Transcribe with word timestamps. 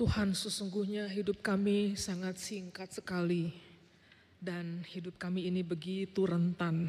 Tuhan 0.00 0.32
sesungguhnya 0.32 1.12
hidup 1.12 1.44
kami 1.44 1.92
sangat 1.92 2.40
singkat 2.40 2.88
sekali 2.88 3.52
dan 4.40 4.80
hidup 4.88 5.20
kami 5.20 5.44
ini 5.44 5.60
begitu 5.60 6.24
rentan. 6.24 6.88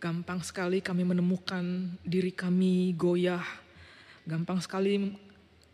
Gampang 0.00 0.40
sekali 0.40 0.80
kami 0.80 1.04
menemukan 1.04 1.92
diri 2.00 2.32
kami 2.32 2.96
goyah. 2.96 3.44
Gampang 4.24 4.64
sekali 4.64 5.12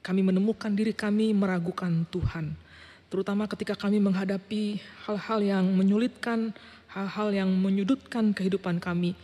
kami 0.02 0.20
menemukan 0.26 0.74
diri 0.74 0.90
kami 0.90 1.30
meragukan 1.30 2.02
Tuhan. 2.10 2.58
Terutama 3.06 3.46
ketika 3.46 3.78
kami 3.78 4.02
menghadapi 4.02 4.82
hal-hal 5.06 5.38
yang 5.38 5.66
menyulitkan, 5.78 6.50
hal-hal 6.90 7.38
yang 7.38 7.54
menyudutkan 7.54 8.34
kehidupan 8.34 8.82
kami. 8.82 9.14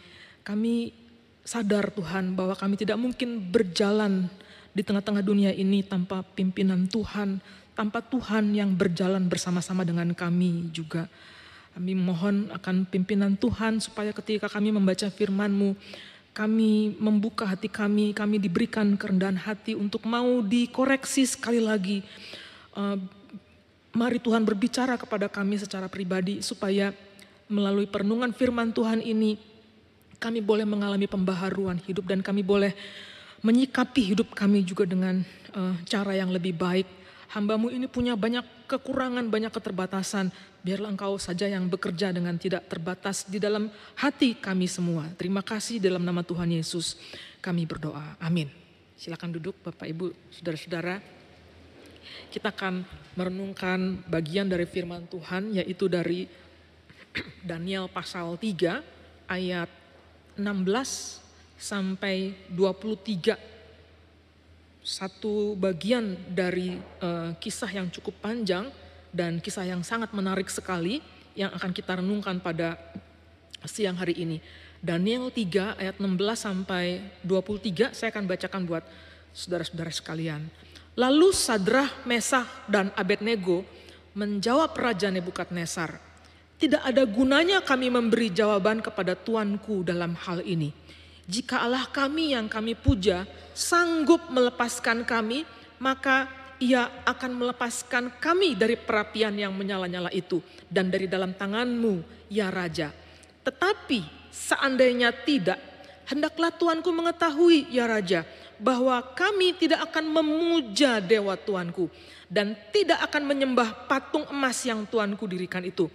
Kami 0.46 0.94
sadar 1.42 1.90
Tuhan 1.90 2.38
bahwa 2.38 2.54
kami 2.54 2.78
tidak 2.78 2.94
mungkin 2.94 3.50
berjalan 3.50 4.30
di 4.74 4.82
tengah-tengah 4.82 5.22
dunia 5.22 5.54
ini 5.54 5.86
tanpa 5.86 6.26
pimpinan 6.26 6.90
Tuhan, 6.90 7.38
tanpa 7.78 8.02
Tuhan 8.02 8.50
yang 8.52 8.74
berjalan 8.74 9.30
bersama-sama 9.30 9.86
dengan 9.86 10.10
kami 10.12 10.74
juga. 10.74 11.06
Kami 11.74 11.94
mohon 11.94 12.50
akan 12.50 12.86
pimpinan 12.86 13.38
Tuhan 13.38 13.78
supaya 13.78 14.10
ketika 14.10 14.50
kami 14.50 14.74
membaca 14.74 15.06
firman-Mu, 15.10 15.78
kami 16.34 16.98
membuka 16.98 17.46
hati 17.46 17.70
kami, 17.70 18.10
kami 18.10 18.42
diberikan 18.42 18.98
kerendahan 18.98 19.38
hati 19.38 19.78
untuk 19.78 20.02
mau 20.06 20.42
dikoreksi 20.42 21.22
sekali 21.26 21.62
lagi. 21.62 22.02
Uh, 22.74 22.98
mari 23.94 24.18
Tuhan 24.18 24.42
berbicara 24.42 24.98
kepada 24.98 25.30
kami 25.30 25.62
secara 25.62 25.86
pribadi 25.86 26.42
supaya 26.42 26.90
melalui 27.46 27.86
perenungan 27.86 28.34
firman 28.34 28.74
Tuhan 28.74 28.98
ini 28.98 29.38
kami 30.18 30.42
boleh 30.42 30.66
mengalami 30.66 31.06
pembaharuan 31.06 31.78
hidup 31.78 32.10
dan 32.10 32.18
kami 32.18 32.42
boleh 32.42 32.74
menyikapi 33.44 34.16
hidup 34.16 34.32
kami 34.32 34.64
juga 34.64 34.88
dengan 34.88 35.20
uh, 35.52 35.76
cara 35.84 36.16
yang 36.16 36.32
lebih 36.32 36.56
baik. 36.56 36.88
Hambamu 37.36 37.68
ini 37.68 37.84
punya 37.84 38.16
banyak 38.16 38.64
kekurangan, 38.64 39.28
banyak 39.28 39.52
keterbatasan. 39.52 40.32
Biarlah 40.64 40.96
engkau 40.96 41.20
saja 41.20 41.44
yang 41.44 41.68
bekerja 41.68 42.08
dengan 42.08 42.40
tidak 42.40 42.64
terbatas 42.72 43.28
di 43.28 43.36
dalam 43.36 43.68
hati 44.00 44.32
kami 44.32 44.64
semua. 44.64 45.12
Terima 45.20 45.44
kasih 45.44 45.76
dalam 45.76 46.00
nama 46.00 46.24
Tuhan 46.24 46.48
Yesus 46.48 46.96
kami 47.44 47.68
berdoa. 47.68 48.16
Amin. 48.16 48.48
Silakan 48.96 49.36
duduk 49.36 49.60
Bapak 49.60 49.84
Ibu, 49.84 50.14
Saudara-saudara. 50.32 51.02
Kita 52.32 52.48
akan 52.54 52.86
merenungkan 53.18 54.00
bagian 54.08 54.48
dari 54.48 54.64
firman 54.64 55.04
Tuhan 55.10 55.52
yaitu 55.58 55.90
dari 55.90 56.24
Daniel 57.50 57.90
pasal 57.92 58.40
3 58.40 59.28
ayat 59.28 59.68
16 60.38 61.23
sampai 61.58 62.34
23 62.50 63.54
satu 64.84 65.56
bagian 65.56 66.12
dari 66.28 66.76
uh, 67.00 67.32
kisah 67.40 67.72
yang 67.72 67.88
cukup 67.88 68.20
panjang 68.20 68.68
dan 69.08 69.40
kisah 69.40 69.64
yang 69.64 69.80
sangat 69.80 70.12
menarik 70.12 70.52
sekali 70.52 71.00
yang 71.32 71.48
akan 71.56 71.72
kita 71.72 72.04
renungkan 72.04 72.36
pada 72.36 72.76
siang 73.64 73.96
hari 73.96 74.20
ini. 74.20 74.38
Daniel 74.84 75.32
3 75.32 75.80
ayat 75.80 75.96
16 75.96 76.04
sampai 76.36 77.00
23 77.24 77.96
saya 77.96 78.12
akan 78.12 78.28
bacakan 78.28 78.62
buat 78.68 78.84
saudara-saudara 79.32 79.88
sekalian. 79.88 80.44
Lalu 80.94 81.32
Sadrah, 81.32 81.88
Mesah 82.04 82.44
dan 82.68 82.92
Abednego 82.92 83.64
menjawab 84.12 84.76
Raja 84.76 85.08
Nebukadnezar, 85.08 85.96
tidak 86.60 86.84
ada 86.84 87.02
gunanya 87.08 87.64
kami 87.64 87.88
memberi 87.88 88.28
jawaban 88.30 88.84
kepada 88.84 89.16
tuanku 89.16 89.80
dalam 89.82 90.12
hal 90.14 90.44
ini 90.44 90.84
jika 91.24 91.64
Allah 91.64 91.88
kami 91.88 92.36
yang 92.36 92.52
kami 92.52 92.76
puja 92.76 93.24
sanggup 93.56 94.28
melepaskan 94.28 95.08
kami, 95.08 95.48
maka 95.80 96.28
ia 96.60 96.86
akan 97.04 97.32
melepaskan 97.34 98.20
kami 98.20 98.54
dari 98.54 98.76
perapian 98.78 99.34
yang 99.34 99.52
menyala-nyala 99.56 100.12
itu 100.12 100.38
dan 100.68 100.92
dari 100.92 101.08
dalam 101.08 101.32
tanganmu, 101.32 102.28
ya 102.28 102.52
Raja. 102.52 102.92
Tetapi 103.44 104.30
seandainya 104.30 105.12
tidak, 105.12 105.58
hendaklah 106.08 106.52
Tuanku 106.54 106.88
mengetahui, 106.92 107.72
ya 107.72 107.88
Raja, 107.88 108.24
bahwa 108.60 109.00
kami 109.16 109.56
tidak 109.56 109.84
akan 109.90 110.04
memuja 110.08 111.02
dewa 111.02 111.34
Tuanku 111.34 111.90
dan 112.30 112.56
tidak 112.70 113.00
akan 113.10 113.22
menyembah 113.28 113.88
patung 113.88 114.24
emas 114.30 114.60
yang 114.64 114.86
Tuanku 114.86 115.24
dirikan 115.28 115.64
itu. 115.64 115.90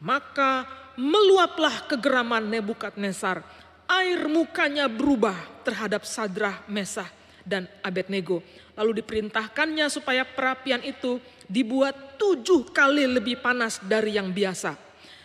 Maka 0.00 0.64
meluaplah 0.96 1.84
kegeraman 1.88 2.44
Nebukadnezar 2.48 3.44
air 3.90 4.30
mukanya 4.30 4.86
berubah 4.86 5.34
terhadap 5.66 6.06
Sadrah, 6.06 6.62
Mesah, 6.70 7.10
dan 7.42 7.66
Abednego. 7.82 8.38
Lalu 8.78 9.02
diperintahkannya 9.02 9.90
supaya 9.90 10.22
perapian 10.22 10.80
itu 10.86 11.18
dibuat 11.50 12.14
tujuh 12.14 12.70
kali 12.70 13.10
lebih 13.10 13.42
panas 13.42 13.82
dari 13.82 14.14
yang 14.14 14.30
biasa. 14.30 14.78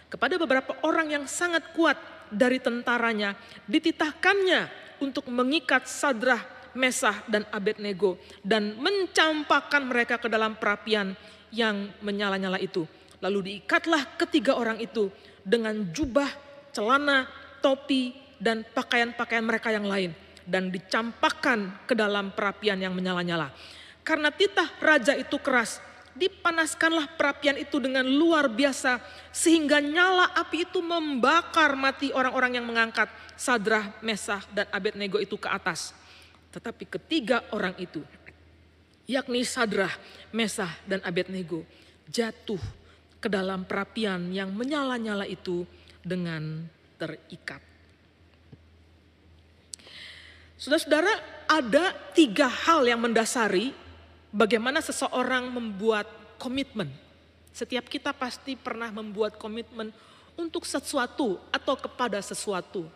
Kepada 0.10 0.42
beberapa 0.42 0.74
orang 0.82 1.14
yang 1.14 1.26
sangat 1.30 1.76
kuat 1.78 1.96
dari 2.34 2.58
tentaranya, 2.58 3.38
dititahkannya 3.70 4.68
untuk 4.98 5.30
mengikat 5.30 5.86
Sadrah, 5.86 6.42
Mesah, 6.74 7.24
dan 7.30 7.46
Abednego 7.54 8.18
dan 8.42 8.76
mencampakkan 8.82 9.86
mereka 9.86 10.18
ke 10.18 10.28
dalam 10.28 10.58
perapian 10.58 11.14
yang 11.54 11.94
menyala-nyala 12.02 12.60
itu. 12.60 12.84
Lalu 13.24 13.54
diikatlah 13.54 14.20
ketiga 14.20 14.60
orang 14.60 14.82
itu 14.82 15.08
dengan 15.46 15.88
jubah, 15.94 16.28
celana, 16.76 17.30
topi, 17.64 18.25
dan 18.46 18.62
pakaian-pakaian 18.62 19.42
mereka 19.42 19.74
yang 19.74 19.90
lain 19.90 20.14
dan 20.46 20.70
dicampakkan 20.70 21.74
ke 21.90 21.98
dalam 21.98 22.30
perapian 22.30 22.78
yang 22.78 22.94
menyala-nyala. 22.94 23.50
Karena 24.06 24.30
titah 24.30 24.70
raja 24.78 25.18
itu 25.18 25.42
keras, 25.42 25.82
dipanaskanlah 26.14 27.18
perapian 27.18 27.58
itu 27.58 27.82
dengan 27.82 28.06
luar 28.06 28.46
biasa 28.46 29.02
sehingga 29.34 29.82
nyala 29.82 30.30
api 30.38 30.70
itu 30.70 30.78
membakar 30.78 31.74
mati 31.74 32.14
orang-orang 32.14 32.62
yang 32.62 32.70
mengangkat 32.70 33.10
Sadrah, 33.34 33.98
Mesah 34.06 34.46
dan 34.54 34.70
Abednego 34.70 35.18
itu 35.18 35.42
ke 35.42 35.50
atas. 35.50 35.98
Tetapi 36.54 36.86
ketiga 36.86 37.42
orang 37.50 37.74
itu, 37.82 38.06
yakni 39.10 39.42
Sadrah, 39.42 39.92
Mesah 40.30 40.70
dan 40.86 41.02
Abednego 41.02 41.66
jatuh 42.06 42.62
ke 43.18 43.26
dalam 43.26 43.66
perapian 43.66 44.30
yang 44.30 44.54
menyala-nyala 44.54 45.26
itu 45.26 45.66
dengan 46.06 46.70
terikat. 47.02 47.75
Saudara-saudara, 50.56 51.12
ada 51.52 51.92
tiga 52.16 52.48
hal 52.48 52.88
yang 52.88 53.04
mendasari 53.04 53.76
bagaimana 54.32 54.80
seseorang 54.80 55.52
membuat 55.52 56.08
komitmen. 56.40 56.88
Setiap 57.52 57.92
kita 57.92 58.16
pasti 58.16 58.56
pernah 58.56 58.88
membuat 58.88 59.36
komitmen 59.36 59.92
untuk 60.40 60.64
sesuatu 60.64 61.44
atau 61.52 61.76
kepada 61.76 62.24
sesuatu. 62.24 62.88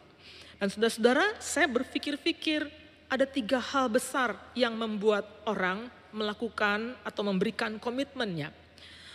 Dan 0.56 0.72
saudara-saudara, 0.72 1.36
saya 1.44 1.68
berpikir-pikir 1.68 2.68
ada 3.12 3.28
tiga 3.28 3.60
hal 3.60 3.92
besar 3.92 4.40
yang 4.56 4.80
membuat 4.80 5.28
orang 5.44 5.92
melakukan 6.16 6.96
atau 7.04 7.28
memberikan 7.28 7.76
komitmennya. 7.76 8.56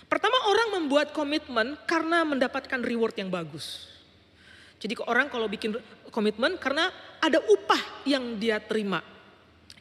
Pertama, 0.05 0.37
orang 0.53 0.81
membuat 0.81 1.17
komitmen 1.17 1.81
karena 1.89 2.29
mendapatkan 2.29 2.81
reward 2.85 3.17
yang 3.17 3.33
bagus. 3.33 3.89
Jadi 4.85 5.01
orang 5.09 5.33
kalau 5.33 5.49
bikin 5.49 5.81
komitmen 6.15 6.55
karena 6.63 6.95
ada 7.19 7.43
upah 7.51 8.07
yang 8.07 8.39
dia 8.39 8.63
terima. 8.63 9.03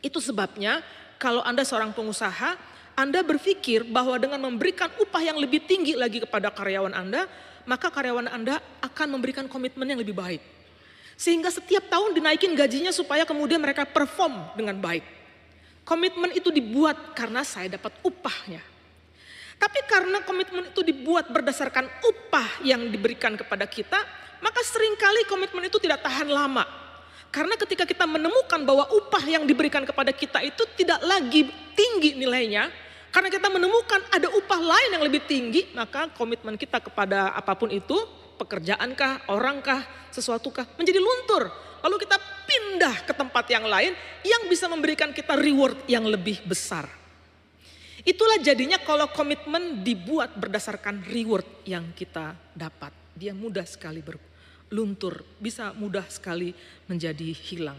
Itu 0.02 0.18
sebabnya 0.18 0.82
kalau 1.22 1.46
Anda 1.46 1.62
seorang 1.62 1.94
pengusaha, 1.94 2.58
Anda 2.98 3.22
berpikir 3.22 3.86
bahwa 3.86 4.18
dengan 4.18 4.42
memberikan 4.42 4.90
upah 4.98 5.22
yang 5.22 5.38
lebih 5.38 5.64
tinggi 5.70 5.94
lagi 5.94 6.26
kepada 6.26 6.50
karyawan 6.50 6.98
Anda, 6.98 7.30
maka 7.70 7.94
karyawan 7.94 8.28
Anda 8.28 8.58
akan 8.82 9.08
memberikan 9.14 9.46
komitmen 9.46 9.86
yang 9.86 10.02
lebih 10.02 10.18
baik. 10.18 10.42
Sehingga 11.14 11.54
setiap 11.54 11.88
tahun 11.94 12.18
dinaikin 12.18 12.58
gajinya 12.58 12.90
supaya 12.90 13.24
kemudian 13.24 13.62
mereka 13.62 13.86
perform 13.86 14.58
dengan 14.58 14.82
baik. 14.82 15.06
Komitmen 15.86 16.34
itu 16.34 16.50
dibuat 16.50 17.14
karena 17.14 17.46
saya 17.46 17.78
dapat 17.78 17.94
upahnya. 18.02 18.64
Tapi 19.60 19.80
karena 19.88 20.20
komitmen 20.26 20.74
itu 20.74 20.82
dibuat 20.84 21.32
berdasarkan 21.32 21.88
upah 22.04 22.66
yang 22.66 22.90
diberikan 22.92 23.38
kepada 23.40 23.64
kita, 23.64 24.00
maka 24.44 24.60
sering 24.68 25.00
kali 25.00 25.24
komitmen 25.24 25.72
itu 25.72 25.80
tidak 25.80 26.04
tahan 26.04 26.28
lama. 26.28 26.68
Karena 27.32 27.56
ketika 27.56 27.88
kita 27.88 28.04
menemukan 28.06 28.62
bahwa 28.62 28.86
upah 28.92 29.24
yang 29.26 29.48
diberikan 29.48 29.88
kepada 29.88 30.12
kita 30.12 30.44
itu 30.44 30.68
tidak 30.76 31.02
lagi 31.02 31.50
tinggi 31.74 32.14
nilainya, 32.20 32.70
karena 33.10 33.30
kita 33.32 33.48
menemukan 33.50 34.04
ada 34.12 34.30
upah 34.30 34.62
lain 34.62 34.90
yang 35.00 35.04
lebih 35.06 35.24
tinggi, 35.26 35.72
maka 35.74 36.12
komitmen 36.14 36.60
kita 36.60 36.84
kepada 36.84 37.34
apa 37.34 37.56
pun 37.58 37.72
itu, 37.74 37.96
pekerjaankah, 38.38 39.32
orangkah, 39.32 39.82
sesuatukah, 40.14 40.66
menjadi 40.78 41.00
luntur. 41.02 41.50
Lalu 41.82 42.06
kita 42.06 42.18
pindah 42.46 43.06
ke 43.06 43.14
tempat 43.16 43.46
yang 43.50 43.66
lain 43.66 43.94
yang 44.26 44.46
bisa 44.50 44.66
memberikan 44.70 45.10
kita 45.14 45.34
reward 45.38 45.78
yang 45.90 46.06
lebih 46.06 46.42
besar. 46.46 46.86
Itulah 48.04 48.36
jadinya 48.42 48.82
kalau 48.84 49.08
komitmen 49.16 49.80
dibuat 49.86 50.36
berdasarkan 50.36 51.08
reward 51.08 51.48
yang 51.64 51.96
kita 51.96 52.36
dapat. 52.52 52.92
Dia 53.16 53.32
mudah 53.32 53.64
sekali 53.64 54.04
ber, 54.04 54.20
luntur, 54.74 55.22
bisa 55.38 55.70
mudah 55.78 56.04
sekali 56.10 56.58
menjadi 56.90 57.30
hilang. 57.30 57.78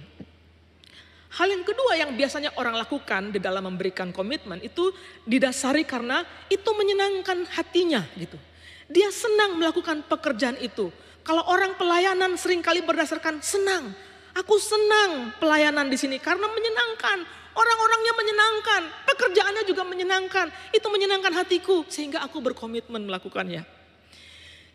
Hal 1.34 1.50
yang 1.50 1.66
kedua 1.66 1.98
yang 1.98 2.14
biasanya 2.14 2.54
orang 2.54 2.78
lakukan 2.78 3.34
di 3.34 3.42
dalam 3.42 3.66
memberikan 3.66 4.14
komitmen 4.14 4.62
itu 4.62 4.94
didasari 5.26 5.82
karena 5.82 6.22
itu 6.46 6.70
menyenangkan 6.70 7.42
hatinya 7.50 8.06
gitu. 8.14 8.38
Dia 8.86 9.10
senang 9.10 9.58
melakukan 9.58 10.06
pekerjaan 10.06 10.54
itu. 10.62 10.94
Kalau 11.26 11.42
orang 11.50 11.74
pelayanan 11.74 12.38
sering 12.38 12.62
kali 12.62 12.86
berdasarkan 12.86 13.42
senang. 13.42 13.90
Aku 14.38 14.62
senang 14.62 15.34
pelayanan 15.42 15.90
di 15.90 15.98
sini 15.98 16.22
karena 16.22 16.46
menyenangkan. 16.46 17.26
Orang-orangnya 17.54 18.12
menyenangkan, 18.18 18.82
pekerjaannya 19.06 19.62
juga 19.66 19.82
menyenangkan. 19.86 20.50
Itu 20.70 20.86
menyenangkan 20.90 21.34
hatiku 21.34 21.82
sehingga 21.90 22.22
aku 22.22 22.42
berkomitmen 22.42 23.10
melakukannya. 23.10 23.73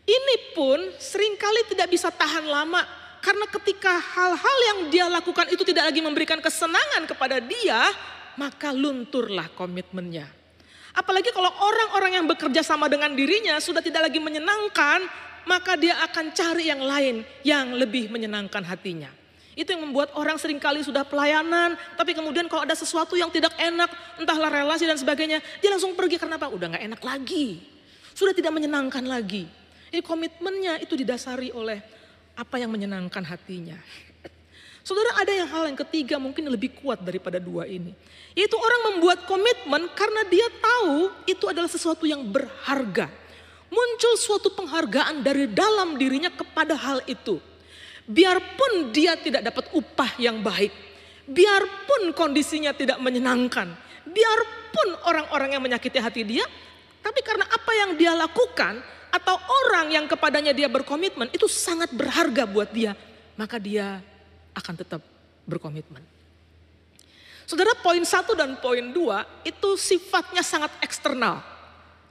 Ini 0.09 0.57
pun 0.57 0.89
sering 0.97 1.37
kali 1.37 1.69
tidak 1.69 1.93
bisa 1.93 2.09
tahan 2.09 2.49
lama 2.49 2.81
karena 3.21 3.45
ketika 3.45 3.93
hal-hal 3.93 4.57
yang 4.73 4.79
dia 4.89 5.05
lakukan 5.05 5.45
itu 5.53 5.61
tidak 5.61 5.93
lagi 5.93 6.01
memberikan 6.01 6.41
kesenangan 6.41 7.05
kepada 7.05 7.37
dia, 7.37 7.93
maka 8.33 8.73
lunturlah 8.73 9.51
komitmennya. 9.53 10.25
Apalagi 10.97 11.29
kalau 11.29 11.53
orang-orang 11.53 12.17
yang 12.17 12.25
bekerja 12.25 12.65
sama 12.65 12.89
dengan 12.89 13.13
dirinya 13.13 13.61
sudah 13.61 13.85
tidak 13.85 14.09
lagi 14.09 14.17
menyenangkan, 14.17 15.05
maka 15.45 15.77
dia 15.77 16.01
akan 16.01 16.33
cari 16.33 16.73
yang 16.73 16.81
lain 16.81 17.21
yang 17.45 17.77
lebih 17.77 18.09
menyenangkan 18.09 18.65
hatinya. 18.65 19.13
Itu 19.53 19.75
yang 19.75 19.91
membuat 19.91 20.15
orang 20.15 20.39
sering 20.39 20.57
kali 20.57 20.81
sudah 20.81 21.03
pelayanan, 21.03 21.75
tapi 21.99 22.15
kemudian 22.15 22.47
kalau 22.47 22.63
ada 22.63 22.73
sesuatu 22.73 23.19
yang 23.19 23.27
tidak 23.29 23.51
enak, 23.59 23.91
entahlah 24.17 24.47
relasi 24.47 24.87
dan 24.87 24.95
sebagainya, 24.95 25.43
dia 25.59 25.69
langsung 25.69 25.93
pergi 25.93 26.15
karena 26.15 26.39
apa? 26.39 26.47
Udah 26.47 26.79
gak 26.79 26.83
enak 26.87 27.01
lagi. 27.03 27.59
Sudah 28.15 28.31
tidak 28.31 28.55
menyenangkan 28.55 29.03
lagi. 29.03 29.58
Jadi 29.89 30.05
komitmennya 30.05 30.77
itu 30.85 30.93
didasari 30.93 31.49
oleh 31.49 31.81
apa 32.37 32.55
yang 32.61 32.69
menyenangkan 32.69 33.25
hatinya. 33.25 33.75
Saudara 34.85 35.21
ada 35.21 35.29
yang 35.29 35.49
hal 35.49 35.69
yang 35.69 35.77
ketiga 35.85 36.17
mungkin 36.17 36.49
lebih 36.49 36.73
kuat 36.81 37.01
daripada 37.01 37.37
dua 37.37 37.65
ini. 37.65 37.93
Yaitu 38.33 38.55
orang 38.55 38.93
membuat 38.93 39.25
komitmen 39.25 39.89
karena 39.97 40.21
dia 40.29 40.47
tahu 40.61 41.13
itu 41.25 41.45
adalah 41.49 41.69
sesuatu 41.69 42.05
yang 42.05 42.25
berharga. 42.25 43.09
Muncul 43.69 44.13
suatu 44.17 44.49
penghargaan 44.53 45.21
dari 45.21 45.45
dalam 45.45 45.93
dirinya 45.97 46.33
kepada 46.33 46.73
hal 46.73 47.05
itu. 47.05 47.37
Biarpun 48.09 48.89
dia 48.89 49.13
tidak 49.17 49.45
dapat 49.45 49.69
upah 49.77 50.17
yang 50.17 50.41
baik. 50.41 50.73
Biarpun 51.29 52.09
kondisinya 52.17 52.73
tidak 52.73 52.97
menyenangkan. 52.97 53.69
Biarpun 54.09 55.05
orang-orang 55.05 55.53
yang 55.53 55.61
menyakiti 55.61 56.01
hati 56.01 56.25
dia. 56.25 56.45
Tapi 57.05 57.21
karena 57.21 57.45
apa 57.45 57.71
yang 57.77 57.93
dia 57.93 58.17
lakukan 58.17 58.81
atau 59.09 59.35
orang 59.37 59.93
yang 59.93 60.05
kepadanya 60.05 60.53
dia 60.53 60.69
berkomitmen 60.69 61.29
itu 61.33 61.49
sangat 61.49 61.89
berharga 61.93 62.45
buat 62.45 62.69
dia, 62.69 62.93
maka 63.33 63.57
dia 63.57 64.01
akan 64.53 64.73
tetap 64.77 65.01
berkomitmen. 65.49 66.01
Saudara 67.49 67.73
poin 67.81 68.05
satu 68.05 68.37
dan 68.37 68.61
poin 68.61 68.93
dua 68.93 69.25
itu 69.41 69.73
sifatnya 69.73 70.45
sangat 70.45 70.69
eksternal. 70.85 71.41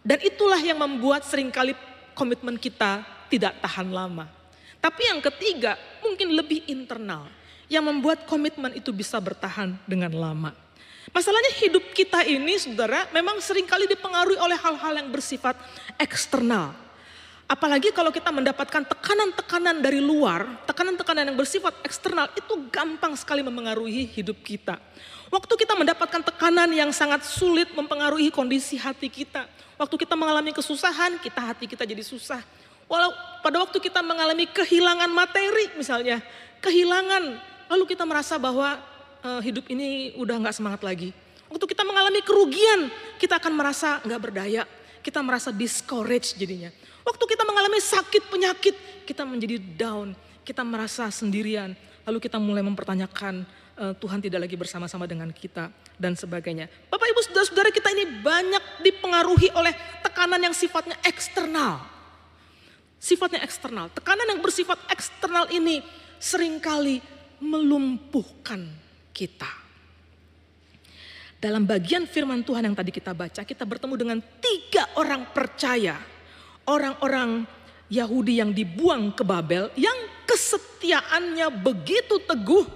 Dan 0.02 0.18
itulah 0.26 0.58
yang 0.58 0.82
membuat 0.82 1.22
sering 1.22 1.54
kali 1.54 1.78
komitmen 2.18 2.58
kita 2.58 3.06
tidak 3.30 3.54
tahan 3.62 3.86
lama. 3.94 4.26
Tapi 4.82 5.06
yang 5.06 5.22
ketiga 5.22 5.78
mungkin 6.02 6.34
lebih 6.34 6.66
internal. 6.66 7.30
Yang 7.70 7.84
membuat 7.86 8.18
komitmen 8.26 8.74
itu 8.74 8.90
bisa 8.90 9.20
bertahan 9.20 9.76
dengan 9.86 10.10
lama. 10.10 10.50
Masalahnya 11.12 11.52
hidup 11.60 11.84
kita 11.92 12.24
ini 12.24 12.56
saudara 12.58 13.06
memang 13.14 13.38
sering 13.38 13.68
kali 13.68 13.86
dipengaruhi 13.86 14.40
oleh 14.40 14.58
hal-hal 14.58 14.92
yang 14.98 15.08
bersifat 15.12 15.54
eksternal. 16.00 16.87
Apalagi 17.48 17.96
kalau 17.96 18.12
kita 18.12 18.28
mendapatkan 18.28 18.84
tekanan-tekanan 18.84 19.80
dari 19.80 20.04
luar, 20.04 20.44
tekanan-tekanan 20.68 21.32
yang 21.32 21.38
bersifat 21.40 21.72
eksternal 21.80 22.28
itu 22.36 22.68
gampang 22.68 23.16
sekali 23.16 23.40
memengaruhi 23.40 24.04
hidup 24.04 24.36
kita. 24.44 24.76
Waktu 25.32 25.56
kita 25.56 25.72
mendapatkan 25.72 26.20
tekanan 26.28 26.68
yang 26.76 26.92
sangat 26.92 27.24
sulit 27.24 27.72
mempengaruhi 27.72 28.28
kondisi 28.28 28.76
hati 28.76 29.08
kita. 29.08 29.48
Waktu 29.80 29.96
kita 29.96 30.12
mengalami 30.12 30.52
kesusahan, 30.52 31.16
kita 31.24 31.40
hati 31.40 31.64
kita 31.64 31.88
jadi 31.88 32.04
susah. 32.04 32.44
Walau 32.84 33.16
pada 33.40 33.64
waktu 33.64 33.80
kita 33.80 34.04
mengalami 34.04 34.44
kehilangan 34.44 35.08
materi 35.08 35.72
misalnya, 35.72 36.20
kehilangan, 36.60 37.32
lalu 37.72 37.84
kita 37.88 38.04
merasa 38.04 38.36
bahwa 38.36 38.76
uh, 39.24 39.40
hidup 39.40 39.64
ini 39.72 40.12
udah 40.20 40.36
nggak 40.36 40.52
semangat 40.52 40.84
lagi. 40.84 41.16
Waktu 41.48 41.64
kita 41.64 41.80
mengalami 41.80 42.20
kerugian, 42.20 42.92
kita 43.16 43.40
akan 43.40 43.56
merasa 43.56 44.04
nggak 44.04 44.20
berdaya, 44.20 44.68
kita 45.00 45.20
merasa 45.24 45.54
discourage 45.54 46.36
jadinya. 46.36 46.70
Waktu 47.06 47.24
kita 47.24 47.42
mengalami 47.48 47.80
sakit 47.80 48.22
penyakit, 48.28 48.74
kita 49.08 49.24
menjadi 49.24 49.56
down, 49.56 50.12
kita 50.44 50.60
merasa 50.60 51.08
sendirian, 51.08 51.72
lalu 52.04 52.18
kita 52.20 52.36
mulai 52.36 52.60
mempertanyakan 52.60 53.48
uh, 53.78 53.92
Tuhan 53.96 54.18
tidak 54.20 54.44
lagi 54.44 54.56
bersama-sama 54.58 55.08
dengan 55.08 55.30
kita 55.32 55.72
dan 55.96 56.18
sebagainya. 56.18 56.68
Bapak 56.90 57.06
Ibu 57.08 57.20
Saudara-saudara 57.28 57.70
kita 57.72 57.88
ini 57.94 58.20
banyak 58.20 58.84
dipengaruhi 58.84 59.54
oleh 59.54 59.72
tekanan 60.04 60.40
yang 60.42 60.52
sifatnya 60.52 60.98
eksternal. 61.06 61.80
Sifatnya 62.98 63.40
eksternal. 63.46 63.88
Tekanan 63.94 64.26
yang 64.26 64.42
bersifat 64.42 64.76
eksternal 64.90 65.46
ini 65.54 65.80
sering 66.18 66.58
kali 66.58 66.98
melumpuhkan 67.38 68.66
kita. 69.14 69.67
Dalam 71.38 71.62
bagian 71.62 72.02
firman 72.02 72.42
Tuhan 72.42 72.66
yang 72.66 72.74
tadi 72.74 72.90
kita 72.90 73.14
baca, 73.14 73.46
kita 73.46 73.62
bertemu 73.62 73.94
dengan 73.94 74.18
tiga 74.42 74.90
orang 74.98 75.30
percaya 75.30 75.94
orang-orang 76.66 77.46
Yahudi 77.86 78.42
yang 78.42 78.50
dibuang 78.50 79.14
ke 79.14 79.22
Babel 79.22 79.70
yang 79.78 79.94
kesetiaannya 80.26 81.48
begitu 81.62 82.18
teguh, 82.26 82.66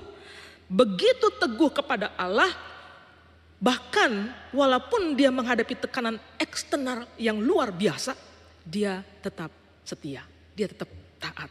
begitu 0.71 1.27
teguh 1.43 1.75
kepada 1.75 2.15
Allah, 2.15 2.49
bahkan 3.59 4.31
walaupun 4.55 5.19
dia 5.19 5.35
menghadapi 5.35 5.83
tekanan 5.83 6.23
eksternal 6.39 7.11
yang 7.19 7.43
luar 7.43 7.75
biasa, 7.75 8.17
dia 8.63 9.03
tetap 9.21 9.51
setia, 9.83 10.23
dia 10.55 10.71
tetap 10.71 10.89
taat. 11.19 11.51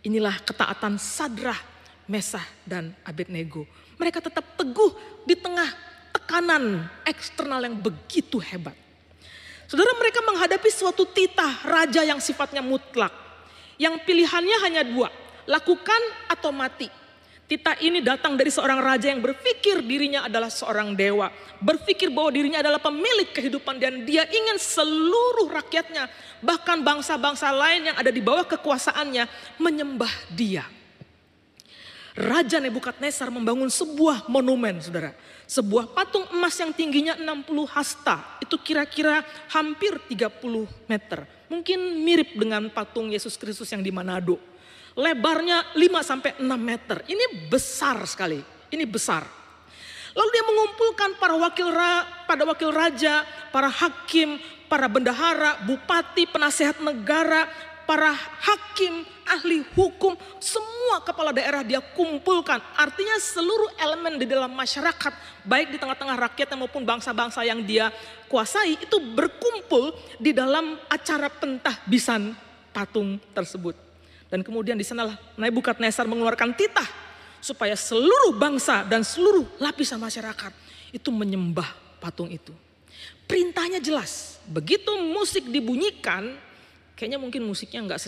Inilah 0.00 0.40
ketaatan 0.42 0.96
Sadrah, 0.96 1.60
Mesah, 2.08 2.44
dan 2.64 2.96
Abednego. 3.04 3.68
Mereka 4.00 4.24
tetap 4.24 4.56
teguh 4.56 4.96
di 5.22 5.36
tengah 5.36 5.68
tekanan 6.28 6.84
eksternal 7.08 7.64
yang 7.64 7.80
begitu 7.80 8.36
hebat. 8.36 8.76
Saudara 9.64 9.96
mereka 9.96 10.20
menghadapi 10.20 10.68
suatu 10.68 11.08
titah 11.08 11.64
raja 11.64 12.04
yang 12.04 12.20
sifatnya 12.20 12.60
mutlak. 12.60 13.08
Yang 13.80 14.04
pilihannya 14.04 14.56
hanya 14.60 14.82
dua, 14.84 15.08
lakukan 15.48 16.02
atau 16.28 16.52
mati. 16.52 16.92
Titah 17.48 17.80
ini 17.80 18.04
datang 18.04 18.36
dari 18.36 18.52
seorang 18.52 18.76
raja 18.76 19.08
yang 19.08 19.24
berpikir 19.24 19.80
dirinya 19.80 20.28
adalah 20.28 20.52
seorang 20.52 20.92
dewa. 20.92 21.32
Berpikir 21.64 22.12
bahwa 22.12 22.28
dirinya 22.28 22.60
adalah 22.60 22.76
pemilik 22.76 23.32
kehidupan 23.32 23.80
dan 23.80 24.04
dia 24.04 24.28
ingin 24.28 24.60
seluruh 24.60 25.48
rakyatnya. 25.48 26.12
Bahkan 26.44 26.84
bangsa-bangsa 26.84 27.48
lain 27.56 27.88
yang 27.88 27.96
ada 27.96 28.12
di 28.12 28.20
bawah 28.20 28.44
kekuasaannya 28.44 29.56
menyembah 29.56 30.12
dia. 30.28 30.68
Raja 32.12 32.60
Nebukadnezar 32.60 33.32
membangun 33.32 33.72
sebuah 33.72 34.28
monumen 34.28 34.84
saudara 34.84 35.16
sebuah 35.48 35.96
patung 35.96 36.28
emas 36.36 36.52
yang 36.60 36.76
tingginya 36.76 37.16
60 37.16 37.48
hasta. 37.72 38.36
Itu 38.44 38.60
kira-kira 38.60 39.24
hampir 39.48 39.96
30 40.04 40.68
meter. 40.84 41.24
Mungkin 41.48 42.04
mirip 42.04 42.36
dengan 42.36 42.68
patung 42.68 43.08
Yesus 43.08 43.40
Kristus 43.40 43.72
yang 43.72 43.80
di 43.80 43.88
Manado. 43.88 44.36
Lebarnya 44.92 45.72
5 45.72 46.04
sampai 46.04 46.36
6 46.36 46.44
meter. 46.60 47.00
Ini 47.08 47.48
besar 47.48 48.04
sekali. 48.04 48.44
Ini 48.68 48.84
besar. 48.84 49.24
Lalu 50.12 50.28
dia 50.34 50.44
mengumpulkan 50.44 51.10
para 51.16 51.34
wakil 51.38 51.68
ra, 51.72 52.04
pada 52.28 52.44
wakil 52.44 52.68
raja, 52.68 53.24
para 53.48 53.70
hakim, 53.72 54.36
para 54.68 54.90
bendahara, 54.90 55.64
bupati, 55.64 56.28
penasehat 56.28 56.82
negara, 56.84 57.48
para 57.88 58.12
hakim, 58.44 59.00
ahli 59.24 59.64
hukum, 59.72 60.12
semua 60.36 61.00
kepala 61.00 61.32
daerah 61.32 61.64
dia 61.64 61.80
kumpulkan. 61.80 62.60
Artinya 62.76 63.16
seluruh 63.16 63.72
elemen 63.80 64.20
di 64.20 64.28
dalam 64.28 64.52
masyarakat, 64.52 65.16
baik 65.48 65.72
di 65.72 65.80
tengah-tengah 65.80 66.28
rakyat 66.28 66.52
maupun 66.52 66.84
bangsa-bangsa 66.84 67.48
yang 67.48 67.64
dia 67.64 67.88
kuasai, 68.28 68.76
itu 68.76 69.00
berkumpul 69.16 69.96
di 70.20 70.36
dalam 70.36 70.76
acara 70.92 71.32
pentahbisan 71.32 72.36
patung 72.76 73.16
tersebut. 73.32 73.72
Dan 74.28 74.44
kemudian 74.44 74.76
di 74.76 74.84
sanalah 74.84 75.16
Nebukadnezar 75.40 76.04
mengeluarkan 76.04 76.52
titah 76.52 76.84
supaya 77.40 77.72
seluruh 77.72 78.36
bangsa 78.36 78.84
dan 78.84 79.00
seluruh 79.00 79.48
lapisan 79.56 79.96
masyarakat 79.96 80.52
itu 80.92 81.08
menyembah 81.08 81.72
patung 81.96 82.28
itu. 82.28 82.52
Perintahnya 83.24 83.80
jelas, 83.80 84.36
begitu 84.44 84.92
musik 85.00 85.48
dibunyikan, 85.48 86.36
Kayaknya 86.98 87.22
mungkin 87.22 87.46
musiknya 87.46 87.86
nggak 87.86 88.00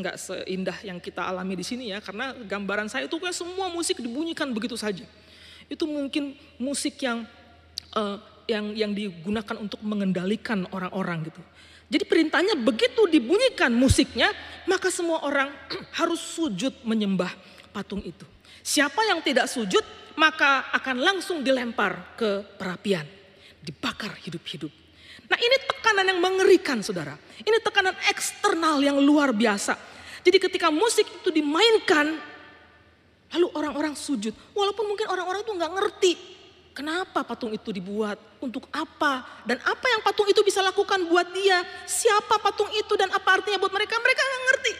nggak 0.00 0.16
seindah 0.16 0.78
yang 0.80 0.96
kita 0.96 1.20
alami 1.20 1.60
di 1.60 1.64
sini 1.64 1.92
ya, 1.92 2.00
karena 2.00 2.32
gambaran 2.32 2.88
saya 2.88 3.04
itu 3.04 3.20
kayak 3.20 3.36
semua 3.36 3.68
musik 3.68 4.00
dibunyikan 4.00 4.48
begitu 4.56 4.80
saja. 4.80 5.04
Itu 5.68 5.84
mungkin 5.84 6.40
musik 6.56 6.96
yang 7.04 7.28
uh, 7.92 8.16
yang 8.48 8.72
yang 8.72 8.96
digunakan 8.96 9.60
untuk 9.60 9.84
mengendalikan 9.84 10.64
orang-orang 10.72 11.28
gitu. 11.28 11.44
Jadi 11.92 12.04
perintahnya 12.08 12.56
begitu 12.56 13.04
dibunyikan 13.12 13.76
musiknya, 13.76 14.32
maka 14.64 14.88
semua 14.88 15.20
orang 15.20 15.52
harus 16.00 16.24
sujud 16.24 16.72
menyembah 16.80 17.36
patung 17.76 18.00
itu. 18.00 18.24
Siapa 18.64 19.04
yang 19.04 19.20
tidak 19.20 19.52
sujud 19.52 19.84
maka 20.16 20.72
akan 20.72 20.96
langsung 20.96 21.44
dilempar 21.44 22.16
ke 22.16 22.40
perapian, 22.56 23.04
dibakar 23.60 24.16
hidup-hidup. 24.24 24.79
Nah 25.30 25.38
ini 25.38 25.56
tekanan 25.66 26.06
yang 26.10 26.20
mengerikan 26.20 26.82
saudara. 26.82 27.14
Ini 27.40 27.58
tekanan 27.62 27.94
eksternal 28.10 28.82
yang 28.82 28.98
luar 28.98 29.30
biasa. 29.30 29.78
Jadi 30.20 30.36
ketika 30.36 30.68
musik 30.68 31.08
itu 31.08 31.30
dimainkan, 31.32 32.18
lalu 33.32 33.46
orang-orang 33.54 33.94
sujud. 33.94 34.34
Walaupun 34.52 34.84
mungkin 34.84 35.06
orang-orang 35.08 35.40
itu 35.46 35.52
nggak 35.54 35.72
ngerti 35.72 36.12
kenapa 36.80 37.26
patung 37.26 37.52
itu 37.52 37.74
dibuat, 37.74 38.16
untuk 38.40 38.66
apa, 38.72 39.44
dan 39.44 39.60
apa 39.60 39.86
yang 39.90 40.00
patung 40.00 40.24
itu 40.30 40.40
bisa 40.40 40.64
lakukan 40.64 41.04
buat 41.12 41.28
dia, 41.34 41.60
siapa 41.84 42.40
patung 42.40 42.70
itu 42.72 42.96
dan 42.96 43.12
apa 43.12 43.36
artinya 43.36 43.60
buat 43.60 43.74
mereka, 43.74 44.00
mereka 44.00 44.22
nggak 44.24 44.44
ngerti. 44.48 44.72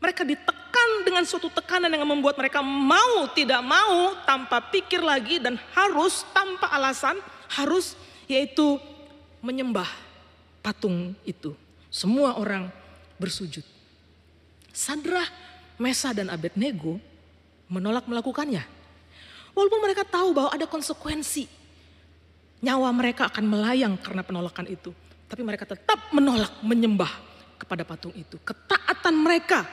Mereka 0.00 0.22
ditekan 0.24 0.88
dengan 1.04 1.28
suatu 1.28 1.52
tekanan 1.52 1.92
yang 1.92 2.08
membuat 2.08 2.40
mereka 2.40 2.64
mau 2.64 3.28
tidak 3.36 3.60
mau 3.60 4.16
tanpa 4.24 4.64
pikir 4.72 5.04
lagi 5.04 5.36
dan 5.36 5.60
harus 5.76 6.24
tanpa 6.32 6.72
alasan 6.72 7.20
harus 7.52 7.92
yaitu 8.24 8.80
menyembah 9.40 9.88
patung 10.60 11.16
itu. 11.24 11.56
Semua 11.90 12.38
orang 12.38 12.70
bersujud. 13.18 13.64
Sadrah, 14.70 15.26
Mesa 15.80 16.14
dan 16.14 16.30
Abednego 16.30 17.00
menolak 17.66 18.06
melakukannya. 18.06 18.62
Walaupun 19.50 19.80
mereka 19.82 20.06
tahu 20.06 20.30
bahwa 20.30 20.50
ada 20.54 20.66
konsekuensi. 20.70 21.48
Nyawa 22.60 22.92
mereka 22.92 23.26
akan 23.32 23.44
melayang 23.48 23.96
karena 23.98 24.20
penolakan 24.20 24.68
itu. 24.68 24.92
Tapi 25.26 25.40
mereka 25.40 25.64
tetap 25.64 26.12
menolak 26.12 26.60
menyembah 26.60 27.08
kepada 27.56 27.82
patung 27.88 28.12
itu. 28.12 28.36
Ketaatan 28.40 29.14
mereka 29.16 29.64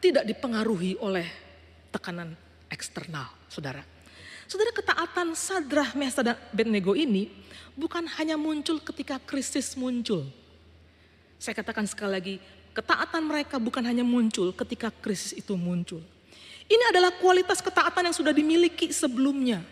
tidak 0.00 0.28
dipengaruhi 0.28 1.00
oleh 1.00 1.26
tekanan 1.92 2.32
eksternal, 2.70 3.28
saudara. 3.48 3.82
Saudara 4.50 4.74
ketaatan 4.74 5.38
Sadrah, 5.38 5.94
Mesa 5.94 6.26
dan 6.26 6.34
Abednego 6.50 6.98
ini 6.98 7.30
bukan 7.78 8.02
hanya 8.18 8.34
muncul 8.34 8.82
ketika 8.82 9.22
krisis 9.22 9.78
muncul. 9.78 10.26
Saya 11.38 11.54
katakan 11.54 11.86
sekali 11.86 12.10
lagi, 12.10 12.34
ketaatan 12.74 13.30
mereka 13.30 13.62
bukan 13.62 13.78
hanya 13.86 14.02
muncul 14.02 14.50
ketika 14.50 14.90
krisis 14.90 15.38
itu 15.38 15.54
muncul. 15.54 16.02
Ini 16.66 16.82
adalah 16.90 17.14
kualitas 17.22 17.62
ketaatan 17.62 18.10
yang 18.10 18.16
sudah 18.18 18.34
dimiliki 18.34 18.90
sebelumnya. 18.90 19.62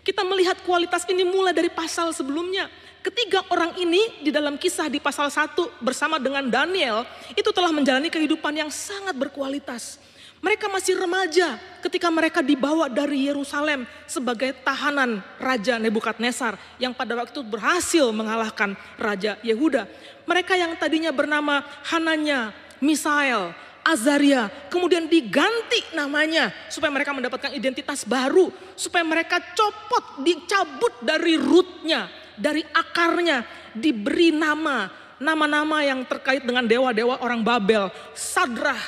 Kita 0.00 0.24
melihat 0.24 0.64
kualitas 0.64 1.04
ini 1.12 1.28
mulai 1.28 1.52
dari 1.52 1.68
pasal 1.68 2.16
sebelumnya. 2.16 2.72
Ketiga 3.04 3.44
orang 3.52 3.76
ini 3.76 4.24
di 4.24 4.32
dalam 4.32 4.56
kisah 4.56 4.88
di 4.88 4.96
pasal 4.96 5.28
1 5.28 5.84
bersama 5.84 6.16
dengan 6.16 6.48
Daniel 6.48 7.04
itu 7.36 7.52
telah 7.52 7.68
menjalani 7.68 8.08
kehidupan 8.08 8.56
yang 8.56 8.72
sangat 8.72 9.12
berkualitas. 9.12 10.00
Mereka 10.42 10.66
masih 10.66 10.98
remaja 10.98 11.54
ketika 11.86 12.10
mereka 12.10 12.42
dibawa 12.42 12.90
dari 12.90 13.30
Yerusalem 13.30 13.86
sebagai 14.10 14.50
tahanan 14.66 15.22
Raja 15.38 15.78
Nebukadnezar 15.78 16.58
yang 16.82 16.90
pada 16.90 17.14
waktu 17.14 17.30
itu 17.30 17.46
berhasil 17.46 18.10
mengalahkan 18.10 18.74
Raja 18.98 19.38
Yehuda. 19.46 19.86
Mereka 20.26 20.58
yang 20.58 20.74
tadinya 20.74 21.14
bernama 21.14 21.62
Hananya, 21.86 22.50
Misael, 22.82 23.54
Azaria, 23.86 24.50
kemudian 24.66 25.06
diganti 25.06 25.78
namanya 25.94 26.50
supaya 26.66 26.90
mereka 26.90 27.14
mendapatkan 27.14 27.54
identitas 27.54 28.02
baru, 28.02 28.50
supaya 28.74 29.06
mereka 29.06 29.38
copot, 29.54 30.26
dicabut 30.26 31.06
dari 31.06 31.38
rootnya, 31.38 32.10
dari 32.34 32.66
akarnya, 32.66 33.46
diberi 33.78 34.34
nama, 34.34 34.90
nama-nama 35.22 35.86
yang 35.86 36.02
terkait 36.02 36.42
dengan 36.42 36.66
dewa-dewa 36.66 37.22
orang 37.22 37.46
Babel, 37.46 37.94
Sadrah, 38.14 38.78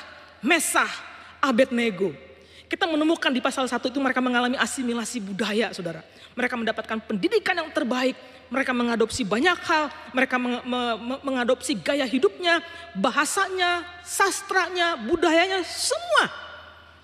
Mesah, 0.43 1.14
Abednego. 1.45 2.17
Kita 2.65 2.89
menemukan 2.89 3.29
di 3.29 3.45
pasal 3.45 3.69
1 3.69 3.93
itu 3.93 4.01
mereka 4.01 4.25
mengalami 4.25 4.57
asimilasi 4.57 5.21
budaya, 5.21 5.69
saudara. 5.77 6.01
Mereka 6.33 6.57
mendapatkan 6.57 6.99
pendidikan 7.05 7.55
yang 7.61 7.69
terbaik, 7.71 8.17
mereka 8.49 8.73
mengadopsi 8.73 9.23
banyak 9.23 9.59
hal, 9.69 9.93
mereka 10.17 10.41
meng, 10.41 10.65
me, 10.65 10.81
me, 10.97 11.15
mengadopsi 11.23 11.77
gaya 11.77 12.09
hidupnya, 12.09 12.65
bahasanya, 12.97 13.85
sastranya, 14.01 14.97
budayanya, 14.97 15.61
semua. 15.63 16.33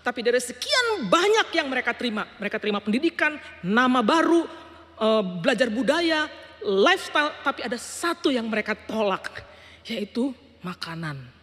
Tapi 0.00 0.25
dari 0.25 0.40
sekian 0.40 1.06
banyak 1.12 1.52
yang 1.52 1.68
mereka 1.68 1.92
terima, 1.92 2.25
mereka 2.40 2.56
terima 2.56 2.80
pendidikan, 2.80 3.37
nama 3.61 4.00
baru, 4.00 4.49
e, 4.97 5.09
belajar 5.44 5.68
budaya, 5.68 6.25
lifestyle, 6.64 7.37
tapi 7.44 7.61
ada 7.68 7.76
satu 7.76 8.32
yang 8.32 8.49
mereka 8.49 8.73
tolak, 8.73 9.44
yaitu 9.85 10.32
makanan. 10.64 11.39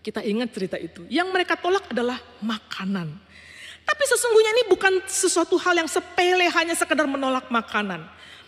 Kita 0.00 0.24
ingat 0.24 0.48
cerita 0.56 0.76
itu. 0.80 1.04
Yang 1.12 1.28
mereka 1.28 1.60
tolak 1.60 1.92
adalah 1.92 2.16
makanan. 2.40 3.08
Tapi 3.84 4.04
sesungguhnya 4.06 4.50
ini 4.56 4.64
bukan 4.70 4.92
sesuatu 5.04 5.60
hal 5.60 5.76
yang 5.84 5.90
sepele 5.90 6.48
hanya 6.48 6.72
sekedar 6.72 7.04
menolak 7.04 7.48
makanan. 7.52 8.06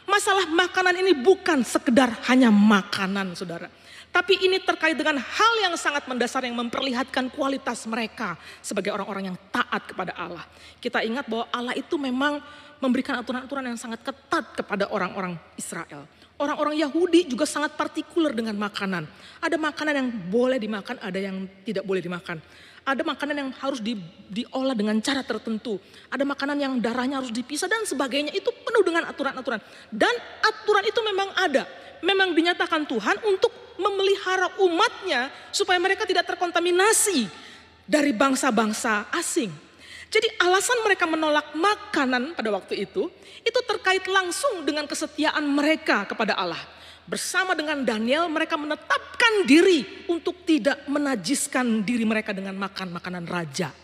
Masalah 0.08 0.48
makanan 0.48 0.98
ini 0.98 1.12
bukan 1.14 1.62
sekedar 1.62 2.12
hanya 2.28 2.48
makanan 2.48 3.36
saudara. 3.36 3.68
Tapi 4.12 4.44
ini 4.44 4.60
terkait 4.60 4.92
dengan 4.92 5.16
hal 5.16 5.52
yang 5.64 5.72
sangat 5.80 6.04
mendasar 6.04 6.44
yang 6.44 6.52
memperlihatkan 6.52 7.32
kualitas 7.32 7.88
mereka 7.88 8.36
sebagai 8.60 8.92
orang-orang 8.92 9.32
yang 9.32 9.38
taat 9.48 9.88
kepada 9.88 10.12
Allah. 10.12 10.44
Kita 10.84 11.00
ingat 11.00 11.24
bahwa 11.24 11.48
Allah 11.48 11.72
itu 11.72 11.96
memang 11.96 12.44
memberikan 12.76 13.16
aturan-aturan 13.16 13.72
yang 13.72 13.80
sangat 13.80 14.04
ketat 14.04 14.52
kepada 14.52 14.92
orang-orang 14.92 15.40
Israel. 15.56 16.04
Orang-orang 16.42 16.74
Yahudi 16.74 17.30
juga 17.30 17.46
sangat 17.46 17.78
partikular 17.78 18.34
dengan 18.34 18.58
makanan. 18.58 19.06
Ada 19.38 19.54
makanan 19.54 19.94
yang 19.94 20.08
boleh 20.26 20.58
dimakan, 20.58 20.98
ada 20.98 21.14
yang 21.14 21.46
tidak 21.62 21.86
boleh 21.86 22.02
dimakan. 22.02 22.42
Ada 22.82 23.06
makanan 23.06 23.36
yang 23.38 23.50
harus 23.62 23.78
di, 23.78 23.94
diolah 24.26 24.74
dengan 24.74 24.98
cara 24.98 25.22
tertentu. 25.22 25.78
Ada 26.10 26.26
makanan 26.26 26.58
yang 26.58 26.72
darahnya 26.82 27.22
harus 27.22 27.30
dipisah 27.30 27.70
dan 27.70 27.86
sebagainya. 27.86 28.34
Itu 28.34 28.50
penuh 28.50 28.82
dengan 28.82 29.06
aturan-aturan. 29.06 29.62
Dan 29.86 30.10
aturan 30.42 30.82
itu 30.82 30.98
memang 31.06 31.30
ada. 31.38 31.62
Memang 32.02 32.34
dinyatakan 32.34 32.90
Tuhan 32.90 33.22
untuk 33.22 33.54
memelihara 33.78 34.50
umatnya 34.58 35.30
supaya 35.54 35.78
mereka 35.78 36.10
tidak 36.10 36.26
terkontaminasi 36.26 37.30
dari 37.86 38.10
bangsa-bangsa 38.10 39.14
asing. 39.14 39.54
Jadi 40.12 40.28
alasan 40.44 40.84
mereka 40.84 41.08
menolak 41.08 41.56
makanan 41.56 42.36
pada 42.36 42.52
waktu 42.52 42.84
itu, 42.84 43.08
itu 43.40 43.60
terkait 43.64 44.04
langsung 44.04 44.60
dengan 44.60 44.84
kesetiaan 44.84 45.40
mereka 45.48 46.04
kepada 46.04 46.36
Allah 46.36 46.60
bersama 47.06 47.56
dengan 47.58 47.82
Daniel 47.82 48.30
mereka 48.30 48.54
menetapkan 48.54 49.42
diri 49.48 50.06
untuk 50.06 50.46
tidak 50.46 50.86
menajiskan 50.86 51.82
diri 51.82 52.06
mereka 52.06 52.30
dengan 52.30 52.54
makan 52.54 52.94
makanan 52.94 53.24
raja. 53.26 53.74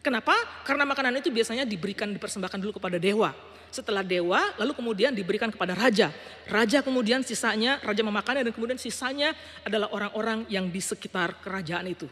Kenapa? 0.00 0.32
Karena 0.64 0.88
makanan 0.88 1.20
itu 1.20 1.28
biasanya 1.28 1.68
diberikan 1.68 2.08
dipersembahkan 2.12 2.58
dulu 2.60 2.80
kepada 2.80 2.96
dewa. 2.96 3.36
Setelah 3.70 4.02
dewa 4.02 4.50
lalu 4.58 4.72
kemudian 4.74 5.12
diberikan 5.14 5.52
kepada 5.52 5.76
raja. 5.76 6.10
Raja 6.48 6.82
kemudian 6.82 7.22
sisanya 7.22 7.78
raja 7.84 8.02
memakannya 8.02 8.48
dan 8.48 8.52
kemudian 8.52 8.80
sisanya 8.80 9.36
adalah 9.62 9.92
orang-orang 9.92 10.48
yang 10.50 10.66
di 10.66 10.80
sekitar 10.82 11.38
kerajaan 11.44 11.86
itu. 11.86 12.08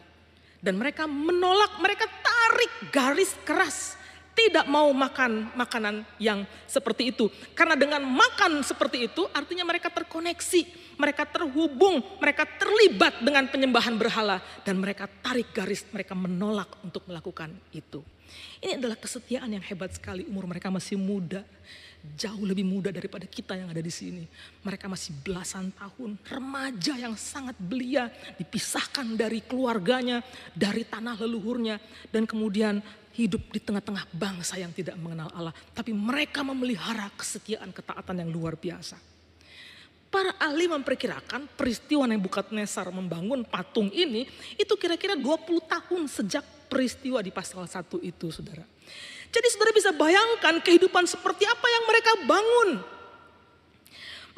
Dan 0.58 0.74
mereka 0.74 1.06
menolak, 1.06 1.78
mereka 1.78 2.10
tarik 2.38 2.72
garis 2.94 3.34
keras 3.42 3.98
tidak 4.38 4.70
mau 4.70 4.86
makan 4.94 5.50
makanan 5.58 6.06
yang 6.22 6.46
seperti 6.70 7.10
itu. 7.10 7.26
Karena 7.58 7.74
dengan 7.74 8.06
makan 8.06 8.62
seperti 8.62 9.10
itu 9.10 9.26
artinya 9.34 9.66
mereka 9.66 9.90
terkoneksi, 9.90 10.94
mereka 10.94 11.26
terhubung, 11.26 11.98
mereka 12.22 12.46
terlibat 12.46 13.18
dengan 13.18 13.50
penyembahan 13.50 13.98
berhala 13.98 14.38
dan 14.62 14.78
mereka 14.78 15.10
tarik 15.10 15.50
garis, 15.50 15.82
mereka 15.90 16.14
menolak 16.14 16.70
untuk 16.86 17.02
melakukan 17.10 17.50
itu. 17.74 17.98
Ini 18.62 18.78
adalah 18.78 18.94
kesetiaan 18.94 19.50
yang 19.50 19.64
hebat 19.66 19.98
sekali, 19.98 20.22
umur 20.30 20.46
mereka 20.46 20.70
masih 20.70 20.94
muda. 20.94 21.42
Jauh 22.16 22.44
lebih 22.46 22.64
muda 22.64 22.88
daripada 22.88 23.28
kita 23.28 23.58
yang 23.58 23.68
ada 23.68 23.82
di 23.82 23.92
sini. 23.92 24.24
Mereka 24.64 24.88
masih 24.88 25.12
belasan 25.20 25.74
tahun, 25.74 26.16
remaja 26.24 26.94
yang 26.96 27.14
sangat 27.18 27.56
belia, 27.58 28.08
dipisahkan 28.38 29.18
dari 29.18 29.44
keluarganya, 29.44 30.24
dari 30.56 30.86
tanah 30.86 31.18
leluhurnya, 31.20 31.76
dan 32.08 32.24
kemudian 32.24 32.80
hidup 33.18 33.50
di 33.50 33.58
tengah-tengah 33.58 34.06
bangsa 34.14 34.54
yang 34.62 34.70
tidak 34.70 34.94
mengenal 34.94 35.28
Allah. 35.34 35.54
Tapi 35.74 35.90
mereka 35.90 36.46
memelihara 36.46 37.10
kesetiaan 37.18 37.74
ketaatan 37.74 38.22
yang 38.22 38.30
luar 38.30 38.54
biasa. 38.54 38.94
Para 40.08 40.32
ahli 40.40 40.64
memperkirakan 40.72 41.52
peristiwa 41.52 42.08
Nebukadnezar 42.08 42.88
membangun 42.88 43.44
patung 43.44 43.92
ini 43.92 44.24
itu 44.56 44.72
kira-kira 44.80 45.12
20 45.12 45.68
tahun 45.68 46.02
sejak 46.08 46.44
peristiwa 46.72 47.20
di 47.20 47.28
pasal 47.28 47.68
1 47.68 48.00
itu 48.00 48.32
saudara. 48.32 48.64
Jadi 49.28 49.46
saudara 49.52 49.72
bisa 49.76 49.90
bayangkan 49.92 50.56
kehidupan 50.64 51.04
seperti 51.04 51.44
apa 51.44 51.66
yang 51.68 51.84
mereka 51.84 52.12
bangun. 52.24 52.70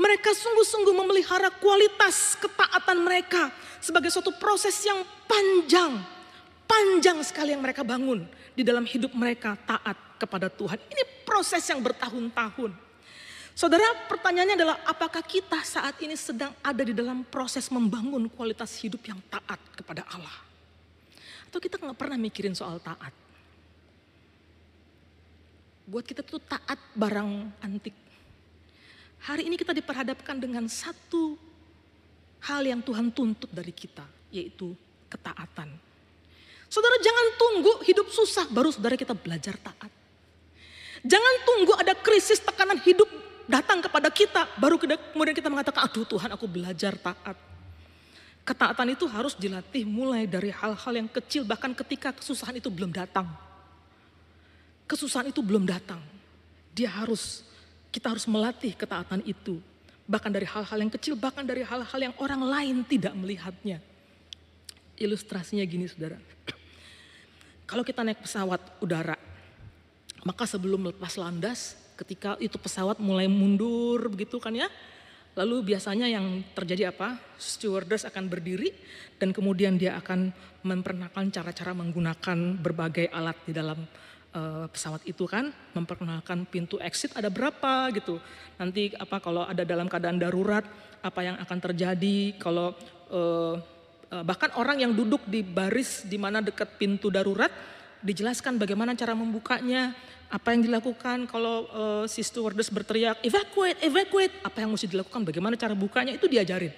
Mereka 0.01 0.33
sungguh-sungguh 0.33 0.95
memelihara 0.97 1.53
kualitas 1.61 2.33
ketaatan 2.41 3.05
mereka 3.05 3.53
sebagai 3.85 4.09
suatu 4.09 4.33
proses 4.41 4.75
yang 4.83 5.05
panjang. 5.29 6.01
Panjang 6.65 7.21
sekali 7.21 7.53
yang 7.53 7.61
mereka 7.61 7.85
bangun 7.85 8.25
di 8.57 8.63
dalam 8.65 8.89
hidup 8.89 9.13
mereka 9.13 9.59
taat 9.69 9.99
kepada 10.17 10.49
Tuhan. 10.49 10.79
Ini 10.79 11.03
proses 11.29 11.61
yang 11.69 11.85
bertahun-tahun. 11.85 12.73
Saudara, 13.53 13.85
pertanyaannya 14.09 14.57
adalah 14.57 14.77
apakah 14.89 15.21
kita 15.21 15.61
saat 15.67 16.01
ini 16.01 16.17
sedang 16.17 16.55
ada 16.65 16.81
di 16.81 16.97
dalam 16.97 17.27
proses 17.29 17.69
membangun 17.69 18.25
kualitas 18.33 18.73
hidup 18.81 19.05
yang 19.05 19.21
taat 19.29 19.61
kepada 19.77 20.07
Allah? 20.17 20.33
Atau 21.51 21.61
kita 21.61 21.77
nggak 21.77 21.99
pernah 21.99 22.17
mikirin 22.17 22.57
soal 22.57 22.81
taat? 22.81 23.13
Buat 25.91 26.07
kita 26.07 26.23
tuh 26.23 26.39
taat 26.39 26.79
barang 26.95 27.51
antik. 27.67 27.93
Hari 29.27 29.51
ini 29.51 29.59
kita 29.59 29.75
diperhadapkan 29.75 30.39
dengan 30.39 30.71
satu 30.71 31.35
hal 32.47 32.63
yang 32.63 32.79
Tuhan 32.79 33.11
tuntut 33.11 33.51
dari 33.51 33.75
kita, 33.75 34.07
yaitu 34.31 34.73
ketaatan. 35.11 35.67
Saudara 36.71 36.97
jangan 37.03 37.27
tunggu 37.35 37.73
hidup 37.83 38.07
susah 38.15 38.47
baru 38.47 38.71
saudara 38.71 38.95
kita 38.95 39.19
belajar 39.19 39.59
taat. 39.59 39.91
Jangan 41.03 41.35
tunggu 41.43 41.75
ada 41.75 41.99
krisis 41.99 42.39
tekanan 42.39 42.79
hidup 42.87 43.11
datang 43.51 43.83
kepada 43.83 44.07
kita 44.15 44.47
baru 44.63 44.79
kemudian 44.79 45.35
kita 45.35 45.51
mengatakan 45.51 45.91
aduh 45.91 46.07
Tuhan 46.07 46.31
aku 46.31 46.47
belajar 46.47 46.95
taat. 46.95 47.35
Ketaatan 48.47 48.95
itu 48.95 49.11
harus 49.11 49.35
dilatih 49.35 49.83
mulai 49.85 50.31
dari 50.31 50.55
hal-hal 50.55 50.93
yang 50.95 51.11
kecil 51.11 51.43
bahkan 51.43 51.75
ketika 51.75 52.15
kesusahan 52.15 52.63
itu 52.63 52.71
belum 52.71 52.95
datang. 52.95 53.50
Kesusahan 54.91 55.31
itu 55.31 55.39
belum 55.39 55.63
datang. 55.63 56.03
Dia 56.75 56.91
harus 56.91 57.47
kita 57.95 58.11
harus 58.11 58.27
melatih 58.27 58.75
ketaatan 58.75 59.23
itu 59.23 59.63
bahkan 60.11 60.35
dari 60.35 60.43
hal-hal 60.43 60.79
yang 60.83 60.91
kecil, 60.91 61.15
bahkan 61.15 61.47
dari 61.47 61.63
hal-hal 61.63 62.01
yang 62.03 62.15
orang 62.19 62.43
lain 62.43 62.77
tidak 62.83 63.15
melihatnya. 63.15 63.79
Ilustrasinya 64.99 65.63
gini 65.63 65.87
saudara, 65.87 66.19
kalau 67.71 67.87
kita 67.87 68.03
naik 68.03 68.27
pesawat 68.27 68.59
udara, 68.83 69.15
maka 70.27 70.51
sebelum 70.51 70.91
lepas 70.91 71.15
landas, 71.15 71.79
ketika 71.95 72.35
itu 72.43 72.59
pesawat 72.59 72.99
mulai 72.99 73.31
mundur 73.31 74.11
begitu 74.11 74.43
kan 74.43 74.51
ya, 74.51 74.67
lalu 75.39 75.73
biasanya 75.73 76.11
yang 76.11 76.43
terjadi 76.59 76.91
apa? 76.91 77.15
Stewardess 77.39 78.03
akan 78.11 78.27
berdiri 78.27 78.75
dan 79.15 79.31
kemudian 79.31 79.79
dia 79.79 79.95
akan 79.95 80.35
memperkenalkan 80.67 81.31
cara-cara 81.31 81.71
menggunakan 81.71 82.59
berbagai 82.59 83.07
alat 83.15 83.39
di 83.47 83.55
dalam 83.55 83.79
uh, 84.35 84.67
pesawat 84.71 85.03
itu 85.07 85.25
kan 85.27 85.51
memperkenalkan 85.75 86.47
pintu 86.47 86.77
exit 86.83 87.15
ada 87.17 87.31
berapa 87.31 87.91
gitu. 87.95 88.19
Nanti 88.59 88.95
apa 88.95 89.19
kalau 89.23 89.47
ada 89.47 89.63
dalam 89.63 89.87
keadaan 89.87 90.19
darurat 90.21 90.65
apa 91.01 91.21
yang 91.25 91.37
akan 91.41 91.59
terjadi 91.71 92.37
kalau 92.37 92.77
uh, 93.11 93.57
uh, 94.13 94.25
bahkan 94.27 94.53
orang 94.59 94.85
yang 94.85 94.93
duduk 94.93 95.25
di 95.25 95.41
baris 95.41 96.05
di 96.05 96.21
mana 96.21 96.45
dekat 96.45 96.77
pintu 96.77 97.09
darurat 97.09 97.51
dijelaskan 98.01 98.57
bagaimana 98.57 98.97
cara 98.97 99.13
membukanya, 99.13 99.93
apa 100.33 100.57
yang 100.57 100.65
dilakukan 100.65 101.29
kalau 101.29 101.69
uh, 101.69 102.05
si 102.09 102.25
stewardess 102.25 102.73
berteriak 102.73 103.21
evacuate, 103.21 103.77
evacuate, 103.85 104.35
apa 104.41 104.65
yang 104.65 104.73
mesti 104.73 104.89
dilakukan, 104.89 105.21
bagaimana 105.27 105.55
cara 105.59 105.77
bukanya 105.77 106.17
itu 106.17 106.25
diajarin. 106.31 106.73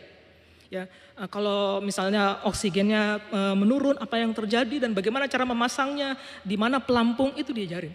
Ya, 0.72 0.88
uh, 1.20 1.28
kalau 1.28 1.84
misalnya 1.84 2.40
oksigennya 2.48 3.20
uh, 3.28 3.52
menurun, 3.52 4.00
apa 4.00 4.16
yang 4.16 4.32
terjadi 4.32 4.88
dan 4.88 4.96
bagaimana 4.96 5.28
cara 5.28 5.44
memasangnya, 5.44 6.16
di 6.40 6.56
mana 6.56 6.80
pelampung 6.80 7.36
itu 7.36 7.52
diajarin. 7.52 7.92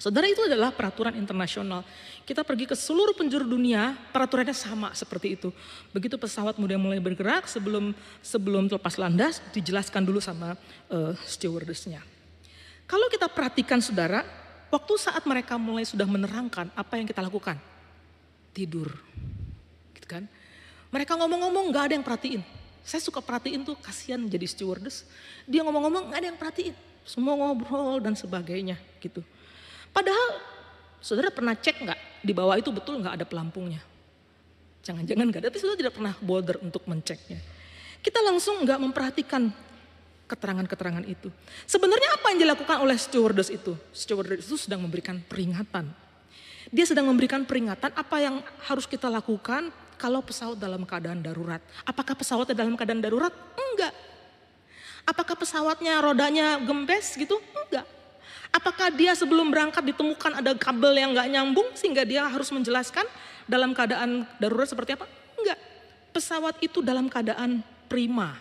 Saudara 0.00 0.24
itu 0.24 0.40
adalah 0.40 0.72
peraturan 0.72 1.12
internasional. 1.12 1.84
Kita 2.24 2.40
pergi 2.40 2.66
ke 2.66 2.72
seluruh 2.72 3.12
penjuru 3.12 3.44
dunia, 3.44 3.92
peraturannya 4.16 4.56
sama 4.56 4.96
seperti 4.96 5.36
itu. 5.36 5.52
Begitu 5.92 6.16
pesawat 6.16 6.56
mulai 6.56 6.80
mulai 6.80 6.98
bergerak 7.04 7.46
sebelum 7.52 7.92
sebelum 8.24 8.66
lepas 8.72 8.96
landas, 8.96 9.44
dijelaskan 9.52 10.08
dulu 10.08 10.24
sama 10.24 10.56
uh, 10.88 11.12
stewardessnya. 11.28 12.00
Kalau 12.88 13.12
kita 13.12 13.28
perhatikan 13.28 13.84
saudara, 13.84 14.24
waktu 14.72 14.92
saat 14.96 15.20
mereka 15.28 15.60
mulai 15.60 15.84
sudah 15.84 16.08
menerangkan 16.08 16.72
apa 16.72 16.96
yang 16.96 17.04
kita 17.04 17.20
lakukan, 17.20 17.60
tidur, 18.56 18.88
gitu 19.92 20.08
kan? 20.08 20.24
Mereka 20.94 21.18
ngomong-ngomong 21.18 21.74
gak 21.74 21.90
ada 21.90 21.94
yang 21.98 22.06
perhatiin. 22.06 22.42
Saya 22.86 23.02
suka 23.02 23.18
perhatiin 23.18 23.66
tuh 23.66 23.74
kasihan 23.74 24.22
jadi 24.22 24.46
stewardess. 24.46 25.02
Dia 25.42 25.66
ngomong-ngomong 25.66 26.14
gak 26.14 26.18
ada 26.22 26.28
yang 26.30 26.38
perhatiin. 26.38 26.74
Semua 27.02 27.34
ngobrol 27.34 27.98
dan 27.98 28.14
sebagainya 28.14 28.78
gitu. 29.02 29.26
Padahal 29.90 30.38
saudara 31.02 31.28
pernah 31.34 31.52
cek 31.52 31.84
nggak 31.84 32.00
di 32.24 32.32
bawah 32.32 32.56
itu 32.56 32.72
betul 32.72 32.96
nggak 33.02 33.20
ada 33.20 33.26
pelampungnya? 33.28 33.82
Jangan-jangan 34.80 35.26
nggak 35.28 35.40
ada, 35.44 35.48
tapi 35.52 35.60
saudara 35.60 35.78
tidak 35.78 35.94
pernah 36.00 36.14
bother 36.18 36.56
untuk 36.64 36.82
menceknya. 36.88 37.38
Kita 38.00 38.24
langsung 38.24 38.64
nggak 38.64 38.80
memperhatikan 38.80 39.52
keterangan-keterangan 40.24 41.04
itu. 41.04 41.28
Sebenarnya 41.68 42.16
apa 42.16 42.32
yang 42.32 42.40
dilakukan 42.48 42.76
oleh 42.80 42.96
stewardess 42.96 43.52
itu? 43.52 43.76
Stewardess 43.92 44.48
itu 44.48 44.56
sedang 44.56 44.80
memberikan 44.80 45.20
peringatan. 45.20 45.92
Dia 46.72 46.84
sedang 46.88 47.04
memberikan 47.12 47.44
peringatan 47.44 47.92
apa 47.92 48.16
yang 48.18 48.40
harus 48.64 48.88
kita 48.88 49.12
lakukan 49.12 49.68
kalau 49.96 50.20
pesawat 50.20 50.58
dalam 50.58 50.82
keadaan 50.82 51.22
darurat. 51.22 51.62
Apakah 51.86 52.14
pesawatnya 52.18 52.54
dalam 52.54 52.74
keadaan 52.74 53.02
darurat? 53.02 53.34
Enggak. 53.54 53.94
Apakah 55.04 55.36
pesawatnya 55.36 56.00
rodanya 56.00 56.56
gembes 56.60 57.14
gitu? 57.14 57.36
Enggak. 57.52 57.86
Apakah 58.54 58.88
dia 58.94 59.12
sebelum 59.18 59.50
berangkat 59.50 59.82
ditemukan 59.82 60.38
ada 60.38 60.54
kabel 60.54 60.94
yang 60.94 61.10
enggak 61.12 61.28
nyambung 61.28 61.68
sehingga 61.74 62.06
dia 62.06 62.24
harus 62.26 62.48
menjelaskan 62.54 63.04
dalam 63.50 63.74
keadaan 63.74 64.24
darurat 64.38 64.68
seperti 64.70 64.94
apa? 64.94 65.06
Enggak. 65.36 65.58
Pesawat 66.14 66.62
itu 66.62 66.78
dalam 66.78 67.10
keadaan 67.10 67.60
prima, 67.90 68.38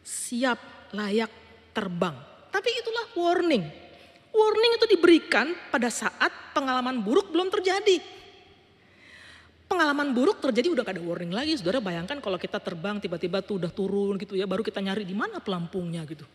siap, 0.00 0.56
layak 0.96 1.28
terbang. 1.76 2.16
Tapi 2.48 2.68
itulah 2.80 3.06
warning. 3.12 3.64
Warning 4.32 4.72
itu 4.80 4.86
diberikan 4.96 5.52
pada 5.68 5.92
saat 5.92 6.32
pengalaman 6.56 7.04
buruk 7.04 7.28
belum 7.28 7.52
terjadi 7.52 8.21
pengalaman 9.72 10.12
buruk 10.12 10.44
terjadi 10.44 10.68
udah 10.68 10.84
gak 10.84 11.00
ada 11.00 11.04
warning 11.04 11.32
lagi. 11.32 11.56
Saudara 11.56 11.80
bayangkan 11.80 12.20
kalau 12.20 12.36
kita 12.36 12.60
terbang 12.60 13.00
tiba-tiba 13.00 13.40
tuh 13.40 13.56
udah 13.56 13.72
turun 13.72 14.20
gitu 14.20 14.36
ya, 14.36 14.44
baru 14.44 14.60
kita 14.60 14.84
nyari 14.84 15.08
di 15.08 15.16
mana 15.16 15.40
pelampungnya 15.40 16.04
gitu. 16.04 16.28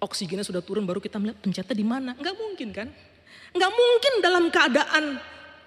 Oksigennya 0.00 0.44
sudah 0.44 0.64
turun 0.64 0.88
baru 0.88 1.04
kita 1.04 1.20
melihat 1.20 1.36
pencetnya 1.44 1.76
di 1.76 1.84
mana. 1.84 2.16
Nggak 2.16 2.36
mungkin 2.40 2.68
kan? 2.72 2.88
Nggak 3.52 3.72
mungkin 3.76 4.12
dalam 4.24 4.44
keadaan 4.48 5.04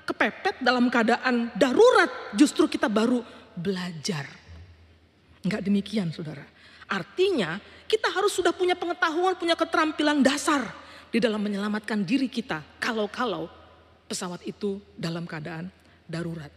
kepepet, 0.09 0.55
dalam 0.65 0.89
keadaan 0.89 1.53
darurat 1.53 2.09
justru 2.33 2.65
kita 2.65 2.89
baru 2.89 3.21
belajar. 3.53 4.25
Nggak 5.45 5.61
demikian 5.61 6.09
saudara. 6.09 6.43
Artinya 6.89 7.61
kita 7.85 8.09
harus 8.09 8.33
sudah 8.33 8.51
punya 8.51 8.73
pengetahuan, 8.73 9.37
punya 9.37 9.53
keterampilan 9.53 10.25
dasar 10.25 10.65
di 11.07 11.21
dalam 11.21 11.39
menyelamatkan 11.39 12.03
diri 12.03 12.27
kita. 12.27 12.63
Kalau-kalau 12.81 13.47
pesawat 14.07 14.43
itu 14.47 14.79
dalam 14.95 15.27
keadaan 15.27 15.67
darurat. 16.07 16.49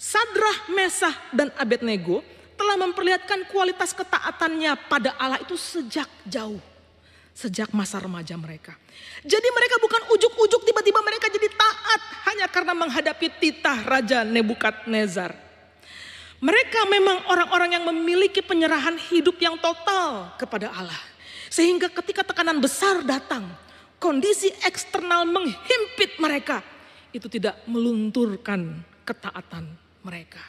Sadrah, 0.00 0.72
Mesah, 0.72 1.12
dan 1.28 1.52
Abednego 1.60 2.24
telah 2.56 2.76
memperlihatkan 2.80 3.48
kualitas 3.52 3.92
ketaatannya 3.92 4.72
pada 4.88 5.12
Allah 5.20 5.40
itu 5.44 5.56
sejak 5.60 6.08
jauh. 6.24 6.60
Sejak 7.36 7.72
masa 7.72 8.00
remaja 8.00 8.36
mereka. 8.36 8.76
Jadi 9.24 9.48
mereka 9.48 9.80
bukan 9.80 10.02
ujuk-ujuk 10.12 10.60
tiba-tiba 10.64 11.00
mereka 11.00 11.28
jadi 11.32 11.48
taat 11.52 12.00
hanya 12.32 12.46
karena 12.52 12.72
menghadapi 12.76 13.28
titah 13.40 13.80
Raja 13.84 14.24
Nebukadnezar. 14.24 15.32
Mereka 16.40 16.88
memang 16.88 17.28
orang-orang 17.28 17.76
yang 17.76 17.84
memiliki 17.84 18.40
penyerahan 18.40 18.96
hidup 18.96 19.36
yang 19.40 19.60
total 19.60 20.32
kepada 20.40 20.72
Allah. 20.72 21.00
Sehingga 21.52 21.92
ketika 21.92 22.24
tekanan 22.24 22.56
besar 22.60 23.04
datang, 23.04 23.44
kondisi 24.00 24.48
eksternal 24.64 25.28
menghimpit 25.28 26.16
mereka 26.16 26.64
itu 27.10 27.26
tidak 27.26 27.62
melunturkan 27.66 28.82
ketaatan 29.06 29.66
mereka. 30.06 30.42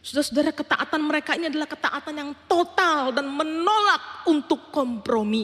Saudara-saudara 0.00 0.54
ketaatan 0.54 1.02
mereka 1.02 1.34
ini 1.34 1.50
adalah 1.50 1.66
ketaatan 1.66 2.14
yang 2.14 2.30
total 2.46 3.10
dan 3.10 3.26
menolak 3.26 4.22
untuk 4.30 4.70
kompromi. 4.70 5.42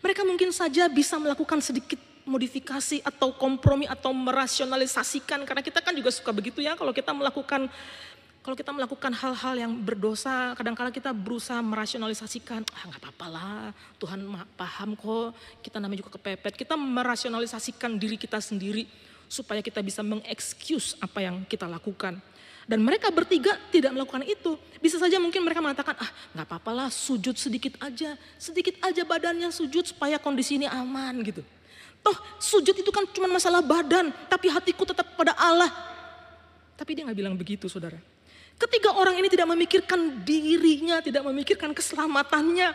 Mereka 0.00 0.24
mungkin 0.24 0.48
saja 0.48 0.88
bisa 0.88 1.20
melakukan 1.20 1.60
sedikit 1.60 2.00
modifikasi 2.24 3.04
atau 3.04 3.36
kompromi 3.36 3.84
atau 3.84 4.16
merasionalisasikan 4.16 5.44
karena 5.44 5.60
kita 5.60 5.84
kan 5.84 5.92
juga 5.92 6.08
suka 6.08 6.32
begitu 6.32 6.64
ya 6.64 6.72
kalau 6.72 6.96
kita 6.96 7.12
melakukan 7.12 7.68
kalau 8.44 8.52
kita 8.60 8.76
melakukan 8.76 9.08
hal-hal 9.16 9.54
yang 9.56 9.72
berdosa, 9.72 10.52
kadang-kala 10.52 10.92
kita 10.92 11.16
berusaha 11.16 11.64
merasionalisasikan, 11.64 12.60
ah 12.76 12.82
nggak 12.92 13.00
apa-apa 13.00 13.26
lah, 13.32 13.64
Tuhan 13.96 14.20
paham 14.52 14.92
kok, 14.92 15.32
kita 15.64 15.80
namanya 15.80 16.04
juga 16.04 16.20
kepepet. 16.20 16.52
Kita 16.52 16.76
merasionalisasikan 16.76 17.96
diri 17.96 18.20
kita 18.20 18.36
sendiri 18.44 18.84
supaya 19.32 19.64
kita 19.64 19.80
bisa 19.80 20.04
mengexcuse 20.04 20.92
apa 21.00 21.24
yang 21.24 21.40
kita 21.48 21.64
lakukan. 21.64 22.20
Dan 22.68 22.84
mereka 22.84 23.08
bertiga 23.08 23.56
tidak 23.72 23.96
melakukan 23.96 24.20
itu. 24.28 24.60
Bisa 24.76 25.00
saja 25.00 25.16
mungkin 25.16 25.40
mereka 25.40 25.64
mengatakan, 25.64 25.96
ah 25.96 26.10
nggak 26.36 26.44
apa-apa 26.44 26.70
lah 26.84 26.88
sujud 26.92 27.40
sedikit 27.40 27.80
aja. 27.80 28.12
Sedikit 28.36 28.76
aja 28.84 29.08
badannya 29.08 29.48
sujud 29.48 29.88
supaya 29.88 30.20
kondisi 30.20 30.60
ini 30.60 30.68
aman 30.68 31.16
gitu. 31.24 31.40
Toh 32.04 32.16
sujud 32.36 32.76
itu 32.76 32.92
kan 32.92 33.08
cuma 33.08 33.24
masalah 33.24 33.64
badan, 33.64 34.12
tapi 34.28 34.52
hatiku 34.52 34.84
tetap 34.84 35.16
pada 35.16 35.32
Allah. 35.32 35.72
Tapi 36.76 36.92
dia 36.92 37.08
nggak 37.08 37.16
bilang 37.16 37.32
begitu 37.40 37.72
saudara. 37.72 38.12
Ketiga 38.54 38.94
orang 38.94 39.18
ini 39.18 39.28
tidak 39.28 39.50
memikirkan 39.50 40.22
dirinya, 40.22 41.02
tidak 41.02 41.26
memikirkan 41.26 41.74
keselamatannya. 41.74 42.70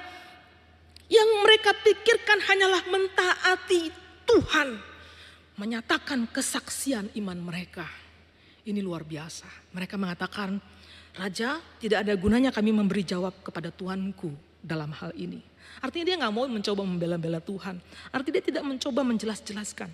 Yang 1.09 1.29
mereka 1.41 1.71
pikirkan 1.73 2.39
hanyalah 2.45 2.83
mentaati 2.85 3.89
Tuhan. 4.27 4.77
Menyatakan 5.57 6.29
kesaksian 6.29 7.09
iman 7.17 7.39
mereka. 7.39 7.87
Ini 8.63 8.79
luar 8.83 9.01
biasa. 9.01 9.73
Mereka 9.73 9.97
mengatakan, 9.97 10.61
Raja 11.17 11.57
tidak 11.81 12.05
ada 12.05 12.13
gunanya 12.13 12.53
kami 12.53 12.69
memberi 12.69 13.01
jawab 13.01 13.41
kepada 13.41 13.73
Tuanku. 13.73 14.49
dalam 14.59 14.91
hal 14.91 15.15
ini. 15.15 15.39
Artinya 15.79 16.05
dia 16.11 16.15
nggak 16.19 16.33
mau 16.35 16.43
mencoba 16.43 16.83
membela-bela 16.83 17.39
Tuhan. 17.39 17.79
Artinya 18.11 18.35
dia 18.39 18.45
tidak 18.51 18.63
mencoba 18.67 19.01
menjelas-jelaskan. 19.07 19.87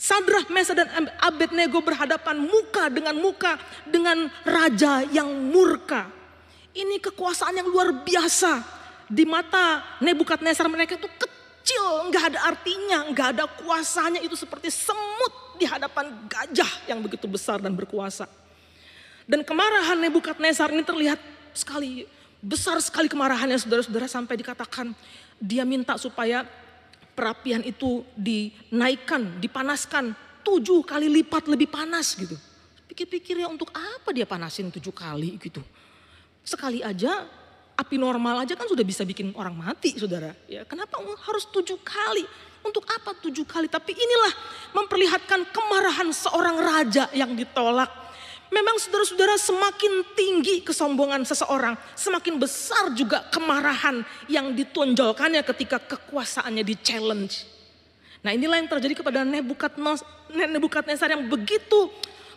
Sadrah, 0.00 0.48
Mesa 0.48 0.72
dan 0.72 0.88
Abednego 1.20 1.84
berhadapan 1.84 2.40
muka 2.40 2.88
dengan 2.88 3.12
muka 3.20 3.60
dengan 3.84 4.32
raja 4.48 5.04
yang 5.04 5.28
murka. 5.28 6.08
Ini 6.72 6.96
kekuasaan 7.04 7.60
yang 7.60 7.68
luar 7.68 7.92
biasa. 8.00 8.80
Di 9.12 9.28
mata 9.28 9.84
Nebukadnezar 10.00 10.64
mereka 10.72 10.96
itu 10.96 11.04
kecil, 11.04 12.08
nggak 12.08 12.32
ada 12.32 12.40
artinya, 12.48 13.12
nggak 13.12 13.28
ada 13.36 13.44
kuasanya. 13.60 14.24
Itu 14.24 14.40
seperti 14.40 14.72
semut 14.72 15.60
di 15.60 15.68
hadapan 15.68 16.08
gajah 16.32 16.88
yang 16.88 17.04
begitu 17.04 17.28
besar 17.28 17.60
dan 17.60 17.76
berkuasa. 17.76 18.24
Dan 19.28 19.44
kemarahan 19.44 20.00
Nebukadnezar 20.00 20.72
ini 20.72 20.80
terlihat 20.80 21.20
sekali 21.52 22.08
besar 22.40 22.80
sekali 22.80 23.04
kemarahannya 23.04 23.60
saudara-saudara 23.60 24.08
sampai 24.08 24.40
dikatakan 24.40 24.96
dia 25.36 25.68
minta 25.68 26.00
supaya 26.00 26.48
perapian 27.12 27.60
itu 27.66 28.06
dinaikkan, 28.16 29.38
dipanaskan 29.42 30.16
tujuh 30.40 30.82
kali 30.86 31.06
lipat 31.20 31.46
lebih 31.46 31.68
panas 31.68 32.16
gitu. 32.16 32.34
Pikir-pikir 32.90 33.38
ya 33.44 33.48
untuk 33.48 33.70
apa 33.70 34.10
dia 34.10 34.26
panasin 34.26 34.72
tujuh 34.72 34.90
kali 34.90 35.38
gitu. 35.38 35.62
Sekali 36.42 36.82
aja 36.82 37.28
api 37.78 37.96
normal 37.96 38.44
aja 38.44 38.58
kan 38.58 38.68
sudah 38.68 38.84
bisa 38.84 39.06
bikin 39.06 39.32
orang 39.38 39.54
mati 39.56 39.94
saudara. 39.96 40.34
Ya 40.50 40.66
kenapa 40.66 40.98
harus 41.00 41.46
tujuh 41.48 41.80
kali? 41.80 42.26
Untuk 42.60 42.84
apa 42.92 43.16
tujuh 43.16 43.48
kali? 43.48 43.72
Tapi 43.72 43.96
inilah 43.96 44.32
memperlihatkan 44.76 45.48
kemarahan 45.48 46.12
seorang 46.12 46.60
raja 46.60 47.08
yang 47.16 47.32
ditolak 47.32 47.88
Memang 48.50 48.82
saudara-saudara 48.82 49.38
semakin 49.38 50.02
tinggi 50.18 50.66
kesombongan 50.66 51.22
seseorang, 51.22 51.78
semakin 51.94 52.34
besar 52.34 52.90
juga 52.98 53.22
kemarahan 53.30 54.02
yang 54.26 54.50
ditonjolkannya 54.50 55.46
ketika 55.46 55.78
kekuasaannya 55.78 56.66
di 56.66 56.74
challenge. 56.82 57.46
Nah 58.26 58.34
inilah 58.34 58.58
yang 58.58 58.66
terjadi 58.66 59.00
kepada 59.00 59.22
Nebukadnezar 59.24 61.08
yang 61.14 61.30
begitu 61.30 61.88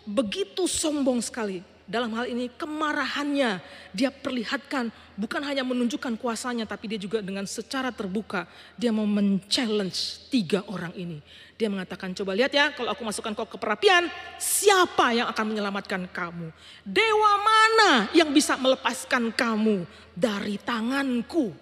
begitu 0.06 0.70
sombong 0.70 1.18
sekali. 1.18 1.73
Dalam 1.84 2.16
hal 2.16 2.32
ini 2.32 2.48
kemarahannya 2.48 3.60
dia 3.92 4.08
perlihatkan 4.08 4.88
bukan 5.20 5.44
hanya 5.44 5.60
menunjukkan 5.60 6.16
kuasanya 6.16 6.64
tapi 6.64 6.88
dia 6.88 6.96
juga 6.96 7.20
dengan 7.20 7.44
secara 7.44 7.92
terbuka 7.92 8.48
dia 8.80 8.88
mau 8.88 9.04
men-challenge 9.04 10.32
tiga 10.32 10.64
orang 10.72 10.96
ini. 10.96 11.20
Dia 11.54 11.70
mengatakan, 11.70 12.10
coba 12.18 12.34
lihat 12.34 12.50
ya, 12.50 12.74
kalau 12.74 12.90
aku 12.90 13.06
masukkan 13.06 13.30
kau 13.30 13.46
ke 13.46 13.54
perapian, 13.54 14.10
siapa 14.42 15.14
yang 15.14 15.30
akan 15.30 15.44
menyelamatkan 15.54 16.02
kamu? 16.10 16.50
Dewa 16.82 17.32
mana 17.38 18.10
yang 18.10 18.34
bisa 18.34 18.58
melepaskan 18.58 19.30
kamu 19.30 19.86
dari 20.18 20.58
tanganku? 20.58 21.54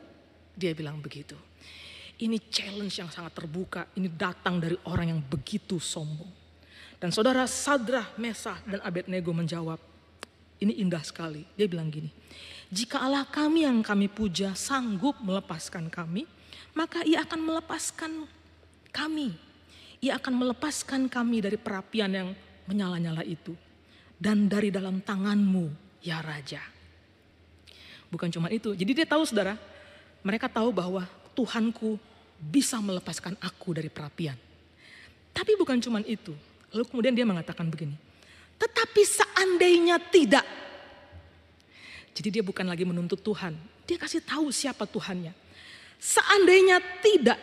Dia 0.57 0.73
bilang 0.73 0.97
begitu. 0.97 1.37
Ini 2.25 2.39
challenge 2.49 3.05
yang 3.05 3.11
sangat 3.13 3.37
terbuka, 3.37 3.85
ini 4.01 4.09
datang 4.09 4.63
dari 4.63 4.79
orang 4.89 5.13
yang 5.13 5.21
begitu 5.21 5.77
sombong. 5.77 6.31
Dan 6.97 7.11
saudara 7.11 7.45
Sadrah, 7.51 8.15
Mesah, 8.17 8.63
dan 8.63 8.79
Abednego 8.81 9.35
menjawab, 9.35 9.92
ini 10.63 10.79
indah 10.79 11.03
sekali. 11.03 11.43
Dia 11.59 11.67
bilang 11.67 11.91
gini, 11.91 12.09
jika 12.71 13.03
Allah 13.03 13.27
kami 13.27 13.67
yang 13.67 13.83
kami 13.83 14.07
puja 14.07 14.55
sanggup 14.55 15.19
melepaskan 15.19 15.91
kami, 15.91 16.25
maka 16.73 17.03
ia 17.03 17.27
akan 17.27 17.41
melepaskan 17.43 18.31
kami 18.95 19.35
ia 20.03 20.19
akan 20.19 20.35
melepaskan 20.35 21.07
kami 21.07 21.39
dari 21.39 21.55
perapian 21.55 22.11
yang 22.11 22.29
menyala-nyala 22.67 23.23
itu. 23.23 23.55
Dan 24.19 24.51
dari 24.51 24.75
dalam 24.75 24.99
tanganmu, 24.99 25.71
ya 26.03 26.19
Raja. 26.19 26.59
Bukan 28.11 28.29
cuma 28.35 28.51
itu, 28.51 28.75
jadi 28.75 28.93
dia 29.03 29.07
tahu 29.07 29.23
saudara, 29.23 29.55
mereka 30.27 30.51
tahu 30.51 30.75
bahwa 30.75 31.07
Tuhanku 31.39 31.97
bisa 32.43 32.83
melepaskan 32.83 33.39
aku 33.39 33.79
dari 33.79 33.89
perapian. 33.89 34.35
Tapi 35.33 35.55
bukan 35.55 35.79
cuma 35.79 36.03
itu, 36.03 36.35
lalu 36.75 36.85
kemudian 36.91 37.15
dia 37.15 37.25
mengatakan 37.25 37.71
begini, 37.71 37.95
tetapi 38.63 39.03
seandainya 39.03 39.99
tidak. 39.99 40.47
Jadi 42.15 42.29
dia 42.39 42.45
bukan 42.47 42.71
lagi 42.71 42.87
menuntut 42.87 43.19
Tuhan, 43.19 43.59
dia 43.83 43.99
kasih 43.99 44.23
tahu 44.23 44.55
siapa 44.55 44.87
Tuhannya. 44.87 45.35
Seandainya 45.99 46.79
tidak, 47.03 47.39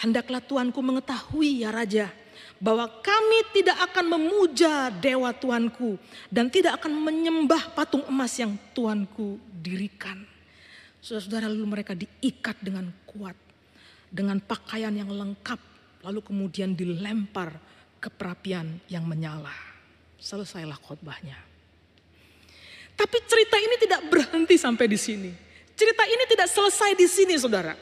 Hendaklah 0.00 0.40
Tuanku 0.40 0.80
mengetahui 0.80 1.60
ya 1.60 1.68
Raja, 1.68 2.08
bahwa 2.56 2.88
kami 3.04 3.52
tidak 3.52 3.76
akan 3.92 4.16
memuja 4.16 4.88
dewa 4.88 5.28
Tuanku 5.36 6.00
dan 6.32 6.48
tidak 6.48 6.80
akan 6.80 6.96
menyembah 6.96 7.76
patung 7.76 8.08
emas 8.08 8.32
yang 8.40 8.56
Tuanku 8.72 9.36
dirikan. 9.60 10.24
Saudara-saudara 11.04 11.52
lalu 11.52 11.64
mereka 11.68 11.92
diikat 11.92 12.60
dengan 12.64 12.88
kuat, 13.04 13.36
dengan 14.08 14.40
pakaian 14.40 14.92
yang 14.92 15.12
lengkap, 15.12 15.60
lalu 16.00 16.20
kemudian 16.24 16.72
dilempar 16.72 17.60
ke 18.00 18.08
perapian 18.08 18.80
yang 18.88 19.04
menyala. 19.04 19.69
Selesailah 20.20 20.76
khotbahnya. 20.76 21.34
Tapi 22.92 23.16
cerita 23.24 23.56
ini 23.56 23.76
tidak 23.80 24.00
berhenti 24.12 24.60
sampai 24.60 24.84
di 24.84 25.00
sini. 25.00 25.32
Cerita 25.72 26.04
ini 26.04 26.28
tidak 26.28 26.52
selesai 26.52 26.92
di 26.92 27.08
sini 27.08 27.34
saudara. 27.40 27.72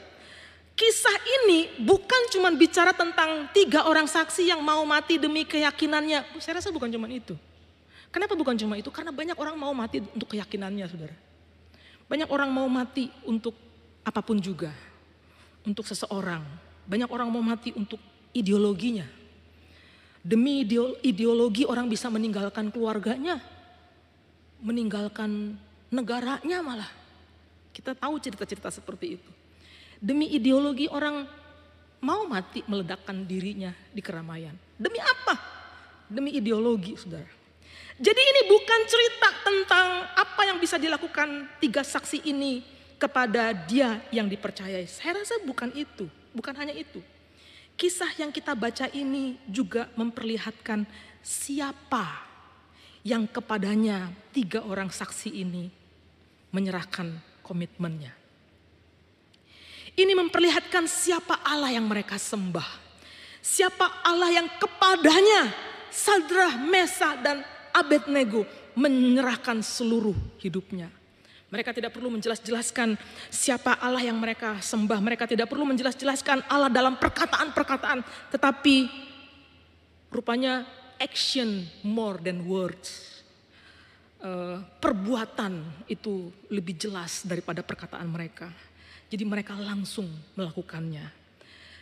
Kisah 0.79 1.17
ini 1.43 1.83
bukan 1.83 2.31
cuma 2.31 2.47
bicara 2.55 2.95
tentang 2.95 3.51
tiga 3.51 3.83
orang 3.83 4.07
saksi 4.07 4.47
yang 4.47 4.63
mau 4.63 4.79
mati 4.87 5.19
demi 5.19 5.43
keyakinannya. 5.43 6.39
Saya 6.39 6.63
rasa 6.63 6.71
bukan 6.71 6.87
cuma 6.87 7.11
itu. 7.11 7.35
Kenapa 8.15 8.39
bukan 8.39 8.55
cuma 8.55 8.79
itu? 8.79 8.87
Karena 8.87 9.11
banyak 9.11 9.35
orang 9.35 9.59
mau 9.59 9.75
mati 9.75 9.99
untuk 9.99 10.31
keyakinannya, 10.31 10.87
saudara. 10.87 11.15
Banyak 12.07 12.31
orang 12.31 12.47
mau 12.47 12.65
mati 12.71 13.11
untuk 13.27 13.51
apa 14.07 14.23
pun 14.23 14.39
juga. 14.39 14.71
Untuk 15.67 15.83
seseorang. 15.83 16.41
Banyak 16.87 17.11
orang 17.11 17.27
mau 17.27 17.43
mati 17.43 17.75
untuk 17.75 17.99
ideologinya. 18.31 19.18
Demi 20.19 20.67
ideologi 21.01 21.63
orang 21.63 21.87
bisa 21.87 22.11
meninggalkan 22.11 22.69
keluarganya. 22.69 23.39
Meninggalkan 24.59 25.55
negaranya 25.87 26.59
malah. 26.59 26.91
Kita 27.71 27.95
tahu 27.95 28.19
cerita-cerita 28.19 28.67
seperti 28.67 29.15
itu. 29.15 29.31
Demi 29.99 30.27
ideologi 30.31 30.91
orang 30.91 31.23
mau 32.03 32.27
mati 32.27 32.63
meledakkan 32.67 33.23
dirinya 33.23 33.71
di 33.91 33.99
keramaian. 34.03 34.55
Demi 34.75 34.99
apa? 34.99 35.35
Demi 36.07 36.35
ideologi, 36.35 36.95
saudara. 36.95 37.27
Jadi 37.99 38.21
ini 38.23 38.41
bukan 38.47 38.79
cerita 38.87 39.29
tentang 39.43 39.87
apa 40.15 40.41
yang 40.47 40.55
bisa 40.55 40.79
dilakukan 40.79 41.51
tiga 41.59 41.83
saksi 41.83 42.23
ini 42.31 42.63
kepada 42.95 43.51
dia 43.51 43.99
yang 44.11 44.27
dipercayai. 44.27 44.87
Saya 44.87 45.19
rasa 45.19 45.39
bukan 45.43 45.71
itu, 45.75 46.07
bukan 46.31 46.55
hanya 46.55 46.71
itu. 46.71 47.03
Kisah 47.79 48.11
yang 48.19 48.35
kita 48.35 48.51
baca 48.59 48.91
ini 48.91 49.39
juga 49.47 49.87
memperlihatkan 49.95 50.83
siapa 51.23 52.27
yang 53.07 53.23
kepadanya 53.23 54.11
tiga 54.35 54.67
orang 54.67 54.91
saksi 54.91 55.31
ini 55.31 55.71
menyerahkan 56.51 57.15
komitmennya. 57.39 58.11
Ini 59.95 60.11
memperlihatkan 60.11 60.91
siapa 60.91 61.39
Allah 61.39 61.71
yang 61.71 61.87
mereka 61.87 62.19
sembah. 62.19 62.67
Siapa 63.39 64.03
Allah 64.03 64.43
yang 64.43 64.47
kepadanya 64.59 65.47
Sadrah, 65.87 66.59
Mesa, 66.59 67.15
dan 67.15 67.47
Abednego 67.71 68.43
menyerahkan 68.75 69.63
seluruh 69.63 70.15
hidupnya. 70.43 70.98
Mereka 71.49 71.73
tidak 71.73 71.97
perlu 71.97 72.13
menjelas-jelaskan 72.13 72.93
siapa 73.33 73.81
Allah 73.81 74.05
yang 74.05 74.17
mereka 74.21 74.61
sembah. 74.61 75.01
Mereka 75.01 75.25
tidak 75.25 75.49
perlu 75.49 75.65
menjelas-jelaskan 75.65 76.45
Allah 76.45 76.69
dalam 76.69 76.93
perkataan-perkataan. 77.01 78.05
Tetapi 78.29 78.75
rupanya 80.13 80.69
action 81.01 81.65
more 81.81 82.21
than 82.21 82.45
words. 82.45 83.17
Uh, 84.19 84.61
perbuatan 84.83 85.63
itu 85.89 86.29
lebih 86.53 86.77
jelas 86.77 87.25
daripada 87.25 87.65
perkataan 87.65 88.05
mereka. 88.05 88.53
Jadi 89.09 89.25
mereka 89.25 89.57
langsung 89.57 90.05
melakukannya. 90.37 91.07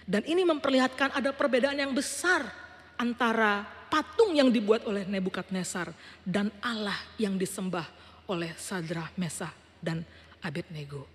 Dan 0.07 0.23
ini 0.23 0.47
memperlihatkan 0.47 1.11
ada 1.11 1.35
perbedaan 1.35 1.75
yang 1.75 1.91
besar 1.91 2.47
antara 2.95 3.67
patung 3.91 4.31
yang 4.31 4.47
dibuat 4.47 4.87
oleh 4.87 5.03
Nebukadnezar 5.03 5.91
dan 6.23 6.47
Allah 6.63 6.95
yang 7.19 7.35
disembah 7.35 7.96
oleh 8.27 8.51
Sadra, 8.59 9.07
Mesa, 9.15 9.49
dan 9.79 10.03
Abednego. 10.43 11.07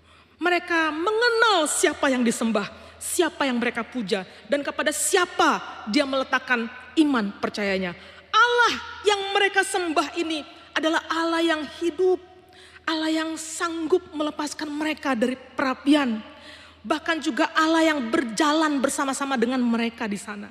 Mereka 0.43 0.91
mengenal 0.91 1.71
siapa 1.71 2.11
yang 2.11 2.27
disembah, 2.27 2.67
siapa 2.99 3.47
yang 3.47 3.63
mereka 3.63 3.87
puja, 3.87 4.27
dan 4.51 4.65
kepada 4.67 4.91
siapa 4.91 5.63
dia 5.87 6.03
meletakkan 6.03 6.67
iman 6.99 7.31
percayanya. 7.39 7.95
Allah 8.33 8.75
yang 9.07 9.21
mereka 9.37 9.63
sembah 9.63 10.19
ini 10.19 10.43
adalah 10.75 11.05
Allah 11.07 11.45
yang 11.45 11.63
hidup, 11.79 12.19
Allah 12.83 13.13
yang 13.13 13.39
sanggup 13.39 14.03
melepaskan 14.11 14.67
mereka 14.67 15.15
dari 15.15 15.39
perapian. 15.39 16.19
Bahkan 16.83 17.23
juga 17.23 17.47
Allah 17.55 17.95
yang 17.95 18.11
berjalan 18.11 18.83
bersama-sama 18.83 19.39
dengan 19.39 19.63
mereka 19.63 20.11
di 20.11 20.19
sana. 20.19 20.51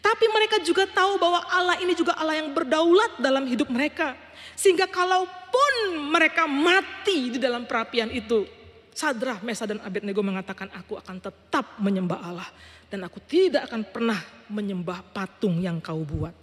Tapi 0.00 0.24
mereka 0.30 0.56
juga 0.64 0.88
tahu 0.88 1.20
bahwa 1.20 1.44
Allah 1.50 1.76
ini 1.82 1.92
juga 1.92 2.16
Allah 2.16 2.40
yang 2.40 2.54
berdaulat 2.56 3.20
dalam 3.20 3.44
hidup 3.44 3.68
mereka. 3.68 4.16
Sehingga 4.58 4.90
kalaupun 4.90 6.02
mereka 6.10 6.50
mati 6.50 7.30
di 7.30 7.38
dalam 7.38 7.62
perapian 7.62 8.10
itu, 8.10 8.42
Sadrah, 8.90 9.38
Mesa 9.46 9.62
dan 9.70 9.78
Abednego 9.86 10.18
mengatakan 10.26 10.66
aku 10.74 10.98
akan 10.98 11.22
tetap 11.22 11.78
menyembah 11.78 12.18
Allah 12.18 12.50
dan 12.90 13.06
aku 13.06 13.22
tidak 13.22 13.70
akan 13.70 13.86
pernah 13.86 14.18
menyembah 14.50 15.06
patung 15.14 15.62
yang 15.62 15.78
kau 15.78 16.02
buat. 16.02 16.34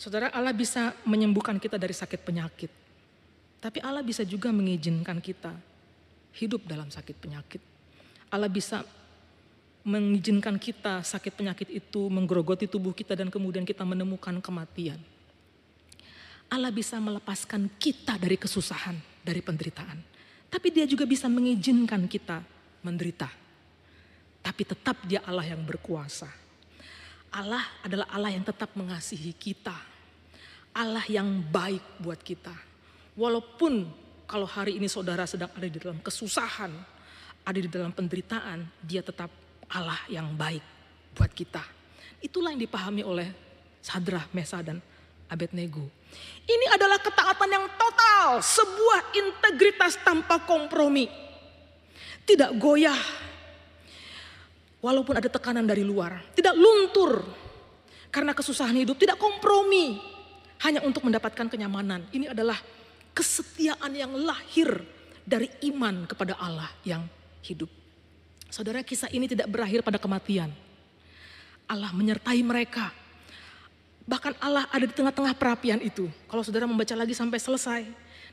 Saudara 0.00 0.32
Allah 0.32 0.56
bisa 0.56 0.96
menyembuhkan 1.04 1.60
kita 1.60 1.76
dari 1.76 1.92
sakit 1.92 2.24
penyakit. 2.24 2.72
Tapi 3.60 3.84
Allah 3.84 4.00
bisa 4.00 4.24
juga 4.24 4.48
mengizinkan 4.48 5.20
kita 5.20 5.52
hidup 6.40 6.64
dalam 6.64 6.88
sakit 6.88 7.16
penyakit. 7.20 7.60
Allah 8.32 8.48
bisa 8.48 8.80
mengizinkan 9.84 10.56
kita 10.56 11.04
sakit 11.04 11.36
penyakit 11.36 11.68
itu 11.68 12.08
menggerogoti 12.08 12.64
tubuh 12.64 12.96
kita 12.96 13.12
dan 13.12 13.28
kemudian 13.28 13.68
kita 13.68 13.84
menemukan 13.84 14.40
kematian. 14.40 15.17
Allah 16.48 16.72
bisa 16.72 16.96
melepaskan 16.96 17.68
kita 17.76 18.16
dari 18.16 18.40
kesusahan, 18.40 18.96
dari 19.20 19.44
penderitaan. 19.44 20.00
Tapi 20.48 20.72
dia 20.72 20.88
juga 20.88 21.04
bisa 21.04 21.28
mengizinkan 21.28 22.08
kita 22.08 22.40
menderita. 22.80 23.28
Tapi 24.40 24.62
tetap 24.64 25.04
dia 25.04 25.20
Allah 25.28 25.44
yang 25.44 25.60
berkuasa. 25.60 26.28
Allah 27.28 27.60
adalah 27.84 28.08
Allah 28.08 28.32
yang 28.32 28.44
tetap 28.48 28.72
mengasihi 28.72 29.36
kita. 29.36 29.76
Allah 30.72 31.04
yang 31.12 31.28
baik 31.52 32.00
buat 32.00 32.16
kita. 32.24 32.56
Walaupun 33.12 33.84
kalau 34.24 34.48
hari 34.48 34.80
ini 34.80 34.88
saudara 34.88 35.28
sedang 35.28 35.52
ada 35.52 35.68
di 35.68 35.76
dalam 35.76 36.00
kesusahan, 36.00 36.72
ada 37.44 37.58
di 37.58 37.68
dalam 37.68 37.92
penderitaan, 37.92 38.64
dia 38.80 39.04
tetap 39.04 39.28
Allah 39.68 40.00
yang 40.08 40.32
baik 40.32 40.64
buat 41.12 41.28
kita. 41.32 41.60
Itulah 42.24 42.56
yang 42.56 42.62
dipahami 42.64 43.04
oleh 43.04 43.28
Sadrah, 43.84 44.24
Mesa, 44.32 44.64
dan 44.64 44.80
Abednego. 45.28 45.84
Ini 46.48 46.66
adalah 46.72 46.96
ketaatan 47.00 47.48
yang 47.52 47.66
total, 47.76 48.40
sebuah 48.40 49.12
integritas 49.12 50.00
tanpa 50.00 50.40
kompromi. 50.48 51.08
Tidak 52.24 52.56
goyah. 52.56 52.96
Walaupun 54.78 55.18
ada 55.18 55.26
tekanan 55.26 55.66
dari 55.66 55.82
luar, 55.82 56.22
tidak 56.38 56.54
luntur 56.54 57.26
karena 58.14 58.30
kesusahan 58.30 58.78
hidup, 58.78 58.94
tidak 58.94 59.18
kompromi 59.18 59.98
hanya 60.62 60.80
untuk 60.86 61.02
mendapatkan 61.02 61.50
kenyamanan. 61.50 62.06
Ini 62.14 62.30
adalah 62.30 62.56
kesetiaan 63.10 63.90
yang 63.90 64.14
lahir 64.14 64.70
dari 65.26 65.50
iman 65.68 66.06
kepada 66.06 66.38
Allah 66.38 66.70
yang 66.86 67.02
hidup. 67.42 67.68
Saudara, 68.48 68.80
kisah 68.80 69.12
ini 69.12 69.28
tidak 69.28 69.50
berakhir 69.50 69.84
pada 69.84 70.00
kematian. 70.00 70.48
Allah 71.68 71.92
menyertai 71.92 72.40
mereka 72.40 72.88
Bahkan 74.08 74.40
Allah 74.40 74.64
ada 74.72 74.88
di 74.88 74.94
tengah-tengah 74.96 75.36
perapian 75.36 75.76
itu. 75.84 76.08
Kalau 76.32 76.40
saudara 76.40 76.64
membaca 76.64 76.96
lagi 76.96 77.12
sampai 77.12 77.36
selesai. 77.36 77.84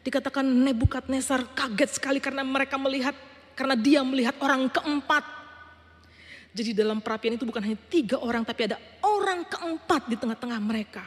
Dikatakan 0.07 0.47
Nebukadnezar 0.47 1.51
kaget 1.51 1.99
sekali 1.99 2.23
karena 2.23 2.47
mereka 2.47 2.79
melihat, 2.79 3.11
karena 3.59 3.75
dia 3.75 3.99
melihat 3.99 4.39
orang 4.39 4.71
keempat. 4.71 5.27
Jadi 6.55 6.71
dalam 6.71 7.03
perapian 7.03 7.35
itu 7.35 7.43
bukan 7.43 7.59
hanya 7.59 7.75
tiga 7.91 8.15
orang, 8.23 8.47
tapi 8.47 8.71
ada 8.71 8.79
orang 9.03 9.43
keempat 9.43 10.07
di 10.07 10.15
tengah-tengah 10.15 10.55
mereka. 10.63 11.03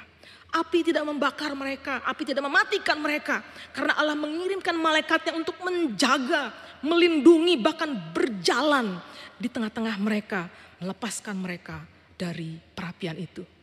Api 0.53 0.85
tidak 0.85 1.09
membakar 1.09 1.57
mereka, 1.57 2.05
api 2.05 2.29
tidak 2.29 2.45
mematikan 2.45 3.01
mereka. 3.01 3.41
Karena 3.73 3.97
Allah 3.97 4.17
mengirimkan 4.21 4.77
malaikatnya 4.77 5.33
untuk 5.33 5.57
menjaga, 5.65 6.53
melindungi, 6.85 7.57
bahkan 7.57 7.89
berjalan 8.13 9.01
di 9.41 9.49
tengah-tengah 9.49 9.97
mereka. 9.97 10.53
Melepaskan 10.77 11.41
mereka 11.41 11.81
dari 12.21 12.61
perapian 12.77 13.17
itu. 13.17 13.58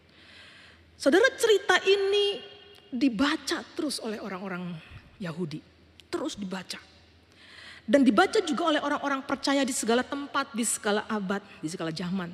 Saudara 0.95 1.27
cerita 1.35 1.75
ini 1.83 2.39
dibaca 2.87 3.59
terus 3.75 3.99
oleh 3.99 4.19
orang-orang 4.23 4.71
Yahudi. 5.19 5.59
Terus 6.07 6.39
dibaca. 6.39 6.79
Dan 7.85 8.01
dibaca 8.01 8.41
juga 8.41 8.73
oleh 8.73 8.81
orang-orang 8.81 9.21
percaya 9.27 9.61
di 9.61 9.75
segala 9.75 10.01
tempat, 10.01 10.55
di 10.55 10.65
segala 10.65 11.05
abad, 11.05 11.43
di 11.61 11.69
segala 11.69 11.93
zaman. 11.93 12.33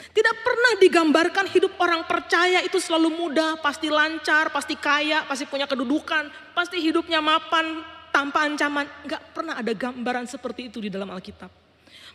Tidak 0.00 0.36
pernah 0.40 0.72
digambarkan 0.80 1.50
hidup 1.52 1.76
orang 1.76 2.08
percaya 2.08 2.64
itu 2.64 2.80
selalu 2.80 3.12
mudah, 3.12 3.60
pasti 3.60 3.92
lancar, 3.92 4.48
pasti 4.48 4.78
kaya, 4.78 5.28
pasti 5.28 5.44
punya 5.44 5.68
kedudukan, 5.68 6.32
pasti 6.56 6.80
hidupnya 6.80 7.20
mapan 7.20 7.84
tanpa 8.08 8.48
ancaman. 8.48 8.88
Enggak 9.04 9.20
pernah 9.36 9.60
ada 9.60 9.72
gambaran 9.76 10.24
seperti 10.24 10.72
itu 10.72 10.80
di 10.80 10.88
dalam 10.88 11.12
Alkitab 11.12 11.59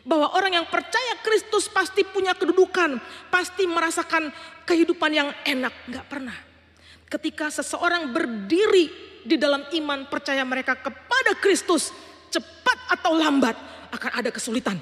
bahwa 0.05 0.37
orang 0.37 0.61
yang 0.61 0.67
percaya 0.69 1.17
Kristus 1.25 1.65
pasti 1.65 2.05
punya 2.05 2.37
kedudukan, 2.37 3.01
pasti 3.33 3.65
merasakan 3.65 4.29
kehidupan 4.69 5.11
yang 5.11 5.29
enak. 5.41 5.73
Enggak 5.89 6.05
pernah. 6.05 6.37
Ketika 7.09 7.49
seseorang 7.49 8.13
berdiri 8.13 8.89
di 9.25 9.35
dalam 9.41 9.65
iman 9.73 10.05
percaya 10.05 10.45
mereka 10.45 10.77
kepada 10.77 11.33
Kristus, 11.41 11.89
cepat 12.29 12.99
atau 12.99 13.17
lambat 13.17 13.57
akan 13.89 14.11
ada 14.21 14.29
kesulitan. 14.29 14.77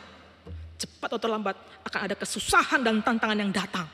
Cepat 0.75 1.15
atau 1.15 1.27
lambat 1.32 1.56
akan 1.88 1.99
ada 2.12 2.15
kesusahan 2.19 2.84
dan 2.84 2.99
tantangan 2.99 3.39
yang 3.39 3.51
datang. 3.56 3.88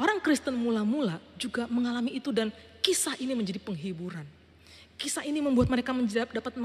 Orang 0.00 0.20
Kristen 0.20 0.56
mula-mula 0.56 1.20
juga 1.36 1.68
mengalami 1.68 2.16
itu 2.16 2.32
dan 2.32 2.52
kisah 2.80 3.16
ini 3.20 3.36
menjadi 3.36 3.60
penghiburan. 3.60 4.24
Kisah 4.96 5.24
ini 5.24 5.40
membuat 5.40 5.68
mereka 5.72 5.96
dapat 6.32 6.56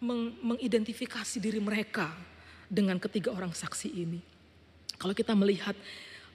meng, 0.00 0.32
meng, 0.34 0.56
mengidentifikasi 0.56 1.36
diri 1.40 1.60
mereka 1.60 2.12
dengan 2.66 2.96
ketiga 2.96 3.32
orang 3.32 3.52
saksi 3.52 3.88
ini. 3.92 4.20
Kalau 5.00 5.16
kita 5.16 5.32
melihat 5.32 5.76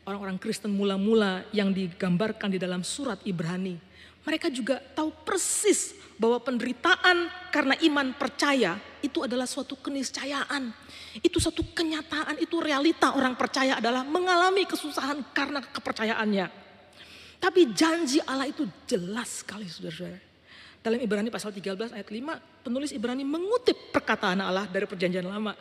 orang-orang 0.05 0.41
Kristen 0.41 0.73
mula-mula 0.73 1.45
yang 1.53 1.69
digambarkan 1.69 2.53
di 2.53 2.59
dalam 2.61 2.81
surat 2.81 3.21
Ibrani, 3.25 3.77
mereka 4.25 4.49
juga 4.49 4.81
tahu 4.81 5.13
persis 5.21 5.93
bahwa 6.17 6.41
penderitaan 6.41 7.29
karena 7.53 7.77
iman 7.85 8.09
percaya 8.17 8.81
itu 9.05 9.21
adalah 9.21 9.45
suatu 9.45 9.77
keniscayaan. 9.77 10.73
Itu 11.21 11.37
suatu 11.37 11.61
kenyataan, 11.61 12.41
itu 12.41 12.57
realita 12.57 13.13
orang 13.13 13.37
percaya 13.37 13.77
adalah 13.77 14.01
mengalami 14.01 14.65
kesusahan 14.65 15.21
karena 15.29 15.61
kepercayaannya. 15.61 16.47
Tapi 17.37 17.61
janji 17.77 18.17
Allah 18.25 18.49
itu 18.49 18.65
jelas 18.89 19.45
sekali 19.45 19.69
saudara-saudara. 19.69 20.24
Dalam 20.85 21.01
Ibrani 21.01 21.33
pasal 21.33 21.49
13 21.49 21.97
ayat 21.97 22.05
5, 22.13 22.61
penulis 22.61 22.93
Ibrani 22.93 23.25
mengutip 23.25 23.89
perkataan 23.89 24.37
Allah 24.37 24.69
dari 24.69 24.85
perjanjian 24.85 25.25
lama. 25.25 25.57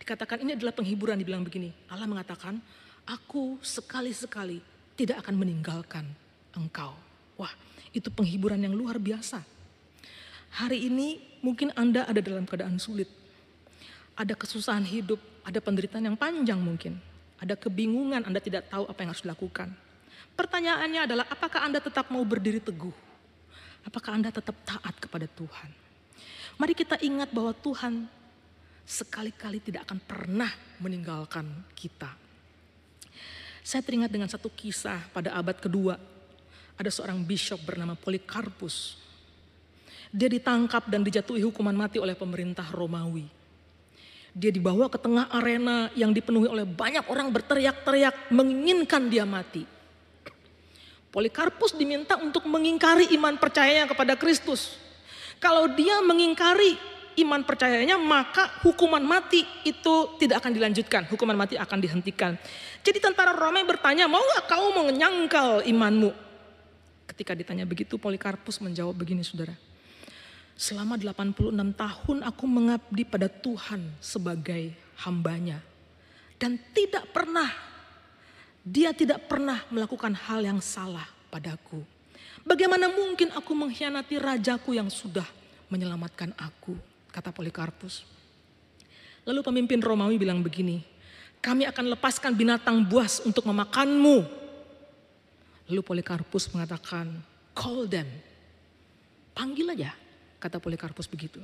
Dikatakan 0.00 0.40
ini 0.40 0.56
adalah 0.56 0.72
penghiburan 0.72 1.20
dibilang 1.20 1.44
begini. 1.44 1.68
Allah 1.92 2.08
mengatakan, 2.08 2.56
aku 3.04 3.60
sekali-sekali 3.60 4.64
tidak 4.96 5.28
akan 5.28 5.44
meninggalkan 5.44 6.08
engkau. 6.56 6.96
Wah 7.36 7.52
itu 7.92 8.08
penghiburan 8.08 8.64
yang 8.64 8.72
luar 8.72 8.96
biasa. 8.96 9.44
Hari 10.56 10.88
ini 10.88 11.20
mungkin 11.44 11.68
Anda 11.76 12.08
ada 12.08 12.24
dalam 12.24 12.48
keadaan 12.48 12.80
sulit. 12.80 13.12
Ada 14.16 14.32
kesusahan 14.32 14.88
hidup, 14.88 15.20
ada 15.44 15.60
penderitaan 15.60 16.08
yang 16.08 16.16
panjang 16.16 16.56
mungkin. 16.56 16.96
Ada 17.44 17.60
kebingungan, 17.60 18.24
Anda 18.24 18.40
tidak 18.40 18.72
tahu 18.72 18.88
apa 18.88 19.04
yang 19.04 19.12
harus 19.12 19.20
dilakukan. 19.20 19.68
Pertanyaannya 20.32 21.04
adalah 21.04 21.28
apakah 21.28 21.60
Anda 21.60 21.76
tetap 21.84 22.08
mau 22.08 22.24
berdiri 22.24 22.64
teguh? 22.64 23.11
Apakah 23.82 24.14
Anda 24.14 24.30
tetap 24.30 24.54
taat 24.62 24.94
kepada 24.98 25.26
Tuhan? 25.26 25.70
Mari 26.60 26.74
kita 26.76 27.00
ingat 27.02 27.34
bahwa 27.34 27.50
Tuhan 27.56 28.06
sekali-kali 28.86 29.62
tidak 29.62 29.88
akan 29.88 29.98
pernah 30.02 30.50
meninggalkan 30.82 31.46
kita. 31.74 32.10
Saya 33.62 33.82
teringat 33.82 34.10
dengan 34.10 34.26
satu 34.26 34.50
kisah 34.50 35.06
pada 35.14 35.34
abad 35.38 35.54
kedua. 35.58 35.94
Ada 36.74 36.90
seorang 36.90 37.22
bishop 37.22 37.62
bernama 37.62 37.94
Polikarpus. 37.94 38.98
Dia 40.12 40.28
ditangkap 40.28 40.90
dan 40.90 41.06
dijatuhi 41.06 41.40
hukuman 41.46 41.72
mati 41.72 42.02
oleh 42.02 42.18
pemerintah 42.18 42.66
Romawi. 42.68 43.24
Dia 44.32 44.48
dibawa 44.48 44.88
ke 44.88 44.96
tengah 44.96 45.28
arena 45.28 45.92
yang 45.92 46.10
dipenuhi 46.10 46.48
oleh 46.48 46.64
banyak 46.64 47.04
orang 47.12 47.28
berteriak-teriak 47.28 48.32
menginginkan 48.32 49.08
dia 49.12 49.28
mati. 49.28 49.64
Polikarpus 51.12 51.76
diminta 51.76 52.16
untuk 52.16 52.48
mengingkari 52.48 53.12
iman 53.12 53.36
percayanya 53.36 53.84
kepada 53.84 54.16
Kristus. 54.16 54.80
Kalau 55.36 55.68
dia 55.68 56.00
mengingkari 56.00 56.80
iman 57.20 57.44
percayanya 57.44 58.00
maka 58.00 58.48
hukuman 58.64 59.04
mati 59.04 59.44
itu 59.68 60.16
tidak 60.16 60.40
akan 60.40 60.56
dilanjutkan. 60.56 61.04
Hukuman 61.12 61.36
mati 61.36 61.60
akan 61.60 61.78
dihentikan. 61.84 62.40
Jadi 62.80 62.98
tentara 62.98 63.36
Roma 63.36 63.60
bertanya, 63.60 64.08
mau 64.08 64.24
gak 64.24 64.48
kau 64.48 64.72
menyangkal 64.72 65.68
imanmu? 65.68 66.16
Ketika 67.04 67.36
ditanya 67.36 67.68
begitu 67.68 68.00
Polikarpus 68.00 68.56
menjawab 68.64 68.96
begini 68.96 69.20
saudara. 69.20 69.52
Selama 70.56 70.96
86 70.96 71.52
tahun 71.76 72.18
aku 72.24 72.44
mengabdi 72.48 73.04
pada 73.04 73.28
Tuhan 73.28 73.84
sebagai 74.00 74.72
hambanya. 75.04 75.60
Dan 76.40 76.56
tidak 76.72 77.12
pernah, 77.12 77.50
dia 78.62 78.94
tidak 78.94 79.26
pernah 79.26 79.62
melakukan 79.68 80.14
hal 80.14 80.42
yang 80.42 80.62
salah 80.62 81.06
padaku. 81.28 81.82
Bagaimana 82.42 82.90
mungkin 82.90 83.30
aku 83.34 83.54
mengkhianati 83.54 84.18
rajaku 84.18 84.74
yang 84.74 84.90
sudah 84.90 85.26
menyelamatkan 85.70 86.34
aku? 86.38 86.74
kata 87.12 87.28
Polikarpus. 87.28 88.08
Lalu 89.28 89.44
pemimpin 89.44 89.78
Romawi 89.78 90.16
bilang 90.16 90.40
begini, 90.40 90.82
kami 91.44 91.68
akan 91.68 91.94
lepaskan 91.94 92.32
binatang 92.34 92.80
buas 92.82 93.20
untuk 93.22 93.46
memakanmu. 93.46 94.24
Lalu 95.70 95.82
Polikarpus 95.84 96.50
mengatakan, 96.50 97.12
call 97.54 97.86
them. 97.86 98.08
Panggil 99.36 99.76
aja, 99.76 99.94
kata 100.42 100.58
Polikarpus 100.58 101.06
begitu. 101.06 101.38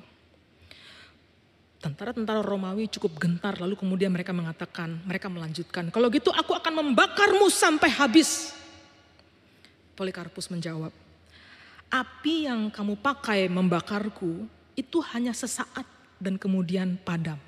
Tentara-tentara 1.79 2.43
Romawi 2.43 2.91
cukup 2.91 3.23
gentar 3.23 3.55
lalu 3.63 3.79
kemudian 3.79 4.11
mereka 4.11 4.35
mengatakan, 4.35 4.99
mereka 5.07 5.31
melanjutkan, 5.31 5.95
kalau 5.95 6.11
gitu 6.11 6.35
aku 6.35 6.51
akan 6.51 6.83
membakarmu 6.83 7.47
sampai 7.47 7.87
habis. 7.95 8.51
Polikarpus 9.95 10.51
menjawab, 10.51 10.91
api 11.87 12.51
yang 12.51 12.75
kamu 12.75 12.99
pakai 12.99 13.47
membakarku 13.47 14.51
itu 14.75 14.99
hanya 15.15 15.31
sesaat 15.31 15.87
dan 16.19 16.35
kemudian 16.35 16.99
padam. 16.99 17.39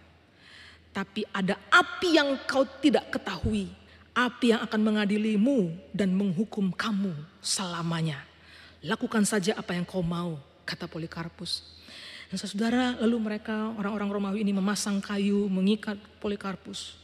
Tapi 0.95 1.27
ada 1.35 1.59
api 1.71 2.19
yang 2.19 2.39
kau 2.47 2.63
tidak 2.83 3.11
ketahui, 3.11 3.71
api 4.15 4.55
yang 4.55 4.63
akan 4.63 4.81
mengadilimu 4.83 5.75
dan 5.91 6.15
menghukum 6.15 6.71
kamu 6.71 7.15
selamanya. 7.43 8.23
Lakukan 8.83 9.27
saja 9.27 9.59
apa 9.59 9.75
yang 9.75 9.87
kau 9.87 10.03
mau, 10.03 10.39
kata 10.67 10.87
Polikarpus. 10.87 11.80
Dan 12.31 12.39
saudara, 12.39 12.95
lalu 13.03 13.19
mereka 13.19 13.75
orang-orang 13.75 14.09
Romawi 14.15 14.47
ini 14.47 14.55
memasang 14.55 15.03
kayu, 15.03 15.51
mengikat 15.51 15.99
Polikarpus. 16.23 16.95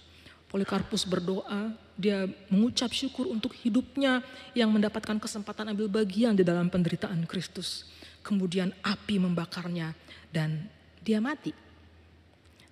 Polikarpus 0.47 1.03
berdoa, 1.03 1.75
dia 1.99 2.31
mengucap 2.47 2.95
syukur 2.95 3.27
untuk 3.27 3.51
hidupnya 3.59 4.23
yang 4.55 4.71
mendapatkan 4.71 5.19
kesempatan 5.19 5.75
ambil 5.75 5.91
bagian 5.91 6.39
di 6.39 6.47
dalam 6.47 6.71
penderitaan 6.71 7.27
Kristus. 7.27 7.91
Kemudian 8.23 8.71
api 8.87 9.19
membakarnya 9.19 9.99
dan 10.31 10.71
dia 11.03 11.19
mati. 11.19 11.51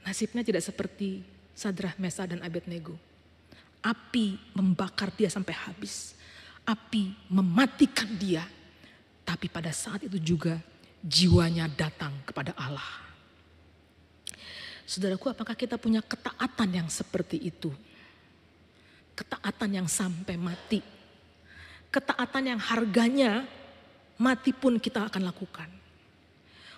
Nasibnya 0.07 0.47
tidak 0.47 0.63
seperti 0.63 1.27
Sadrah, 1.59 1.99
Mesa, 1.99 2.23
dan 2.23 2.39
Abednego. 2.39 2.95
Api 3.83 4.39
membakar 4.55 5.11
dia 5.11 5.27
sampai 5.27 5.59
habis. 5.59 6.15
Api 6.63 7.11
mematikan 7.35 8.15
dia. 8.15 8.47
Tapi 9.27 9.51
pada 9.51 9.75
saat 9.75 10.07
itu 10.07 10.23
juga 10.23 10.63
jiwanya 11.05 11.69
datang 11.69 12.17
kepada 12.25 12.57
Allah. 12.57 13.05
Saudaraku, 14.89 15.33
apakah 15.33 15.53
kita 15.53 15.77
punya 15.77 16.01
ketaatan 16.01 16.71
yang 16.73 16.89
seperti 16.89 17.37
itu? 17.41 17.69
Ketaatan 19.13 19.85
yang 19.85 19.89
sampai 19.89 20.37
mati. 20.41 20.81
Ketaatan 21.93 22.57
yang 22.57 22.61
harganya 22.61 23.45
mati 24.17 24.51
pun 24.57 24.81
kita 24.81 25.09
akan 25.09 25.29
lakukan. 25.29 25.69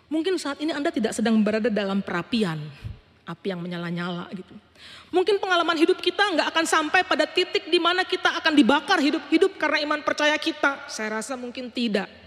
Mungkin 0.06 0.38
saat 0.38 0.62
ini 0.62 0.70
Anda 0.70 0.94
tidak 0.94 1.18
sedang 1.18 1.42
berada 1.42 1.66
dalam 1.66 1.98
perapian, 1.98 2.62
api 3.26 3.46
yang 3.50 3.58
menyala-nyala 3.58 4.30
gitu. 4.30 4.54
Mungkin 5.10 5.42
pengalaman 5.42 5.74
hidup 5.74 5.98
kita 5.98 6.22
nggak 6.36 6.48
akan 6.54 6.66
sampai 6.68 7.02
pada 7.02 7.26
titik 7.26 7.66
di 7.66 7.80
mana 7.82 8.06
kita 8.06 8.38
akan 8.38 8.54
dibakar 8.54 9.02
hidup-hidup 9.02 9.58
karena 9.58 9.82
iman 9.82 10.00
percaya 10.06 10.36
kita. 10.38 10.86
Saya 10.86 11.18
rasa 11.18 11.34
mungkin 11.34 11.74
tidak. 11.74 12.25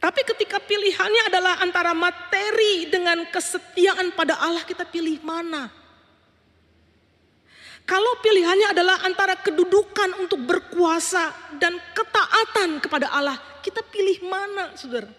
Tapi 0.00 0.20
ketika 0.24 0.56
pilihannya 0.56 1.28
adalah 1.28 1.60
antara 1.60 1.92
materi 1.92 2.88
dengan 2.88 3.20
kesetiaan 3.28 4.16
pada 4.16 4.40
Allah, 4.40 4.64
kita 4.64 4.88
pilih 4.88 5.20
mana? 5.20 5.68
Kalau 7.84 8.16
pilihannya 8.24 8.72
adalah 8.72 9.04
antara 9.04 9.36
kedudukan 9.36 10.24
untuk 10.24 10.40
berkuasa 10.40 11.52
dan 11.60 11.76
ketaatan 11.92 12.80
kepada 12.80 13.12
Allah, 13.12 13.36
kita 13.60 13.84
pilih 13.84 14.24
mana, 14.24 14.72
saudara? 14.72 15.12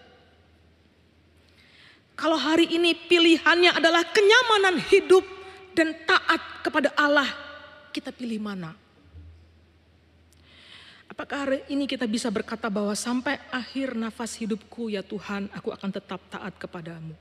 Kalau 2.18 2.34
hari 2.34 2.66
ini 2.74 2.98
pilihannya 3.06 3.78
adalah 3.78 4.02
kenyamanan 4.10 4.82
hidup 4.82 5.22
dan 5.78 5.94
taat 6.10 6.42
kepada 6.66 6.90
Allah, 6.98 7.30
kita 7.94 8.10
pilih 8.10 8.42
mana? 8.42 8.81
Apakah 11.12 11.44
hari 11.44 11.60
ini 11.68 11.84
kita 11.84 12.08
bisa 12.08 12.32
berkata 12.32 12.72
bahwa 12.72 12.96
sampai 12.96 13.36
akhir 13.52 13.92
nafas 13.92 14.32
hidupku 14.32 14.88
ya 14.88 15.04
Tuhan, 15.04 15.52
aku 15.52 15.68
akan 15.68 15.92
tetap 15.92 16.24
taat 16.32 16.56
kepadamu. 16.56 17.12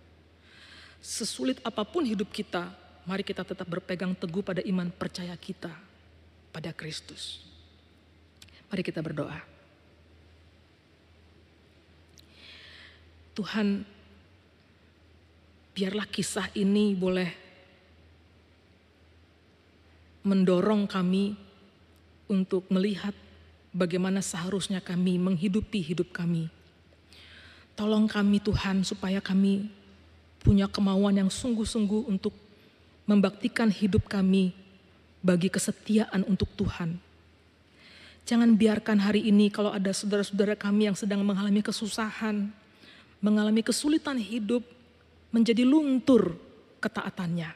Sesulit 1.04 1.60
apa 1.60 1.84
pun 1.84 2.08
hidup 2.08 2.32
kita, 2.32 2.72
mari 3.04 3.20
kita 3.20 3.44
tetap 3.44 3.68
berpegang 3.68 4.16
teguh 4.16 4.40
pada 4.40 4.64
iman 4.64 4.88
percaya 4.96 5.36
kita 5.36 5.76
pada 6.56 6.72
Kristus. 6.72 7.44
Mari 8.72 8.80
kita 8.80 9.04
berdoa. 9.04 9.44
Tuhan, 13.36 13.84
biarlah 15.76 16.08
kisah 16.08 16.48
ini 16.56 16.96
boleh 16.96 17.32
mendorong 20.24 20.88
kami 20.88 21.36
untuk 22.32 22.72
melihat 22.72 23.12
bagaimana 23.72 24.20
seharusnya 24.20 24.84
kami 24.84 25.18
menghidupi 25.18 25.80
hidup 25.82 26.12
kami. 26.12 26.52
Tolong 27.76 28.06
kami 28.06 28.44
Tuhan 28.44 28.84
supaya 28.84 29.24
kami 29.24 29.72
punya 30.44 30.68
kemauan 30.68 31.16
yang 31.16 31.32
sungguh-sungguh 31.32 32.08
untuk 32.12 32.36
membaktikan 33.08 33.72
hidup 33.72 34.06
kami 34.06 34.54
bagi 35.24 35.48
kesetiaan 35.48 36.28
untuk 36.28 36.52
Tuhan. 36.60 37.00
Jangan 38.28 38.54
biarkan 38.54 39.02
hari 39.02 39.26
ini 39.26 39.50
kalau 39.50 39.74
ada 39.74 39.90
saudara-saudara 39.90 40.54
kami 40.54 40.92
yang 40.92 40.98
sedang 40.98 41.26
mengalami 41.26 41.66
kesusahan, 41.66 42.54
mengalami 43.18 43.66
kesulitan 43.66 44.18
hidup, 44.22 44.62
menjadi 45.34 45.66
luntur 45.66 46.38
ketaatannya. 46.84 47.50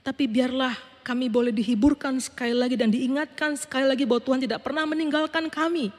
Tapi 0.00 0.24
biarlah 0.30 0.74
kami 1.06 1.30
boleh 1.30 1.54
dihiburkan 1.54 2.18
sekali 2.18 2.50
lagi 2.50 2.74
dan 2.74 2.90
diingatkan 2.90 3.54
sekali 3.54 3.86
lagi 3.86 4.02
bahwa 4.02 4.26
Tuhan 4.26 4.42
tidak 4.42 4.66
pernah 4.66 4.82
meninggalkan 4.82 5.46
kami. 5.46 5.94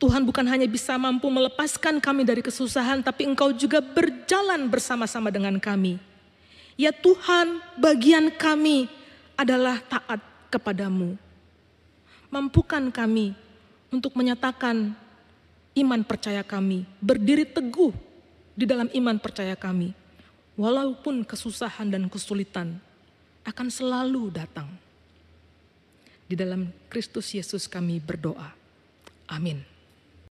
Tuhan 0.00 0.24
bukan 0.24 0.48
hanya 0.48 0.64
bisa 0.64 0.96
mampu 0.96 1.28
melepaskan 1.28 2.00
kami 2.00 2.24
dari 2.24 2.40
kesusahan, 2.40 3.04
tapi 3.04 3.28
Engkau 3.28 3.52
juga 3.52 3.84
berjalan 3.84 4.72
bersama-sama 4.72 5.28
dengan 5.28 5.60
kami. 5.60 6.00
Ya 6.80 6.96
Tuhan, 6.96 7.60
bagian 7.76 8.32
kami 8.32 8.88
adalah 9.36 9.76
taat 9.84 10.24
kepadamu. 10.48 11.20
Mampukan 12.32 12.88
kami 12.88 13.36
untuk 13.92 14.16
menyatakan 14.16 14.96
iman 15.76 16.00
percaya 16.00 16.40
kami, 16.40 16.88
berdiri 17.04 17.44
teguh 17.44 17.92
di 18.56 18.64
dalam 18.64 18.88
iman 18.96 19.20
percaya 19.20 19.52
kami, 19.52 19.92
walaupun 20.56 21.20
kesusahan 21.28 21.92
dan 21.92 22.08
kesulitan 22.08 22.80
akan 23.46 23.68
selalu 23.72 24.32
datang. 24.34 24.68
Di 26.30 26.38
dalam 26.38 26.70
Kristus 26.86 27.34
Yesus 27.34 27.66
kami 27.66 27.98
berdoa. 27.98 28.54
Amin. 29.30 29.69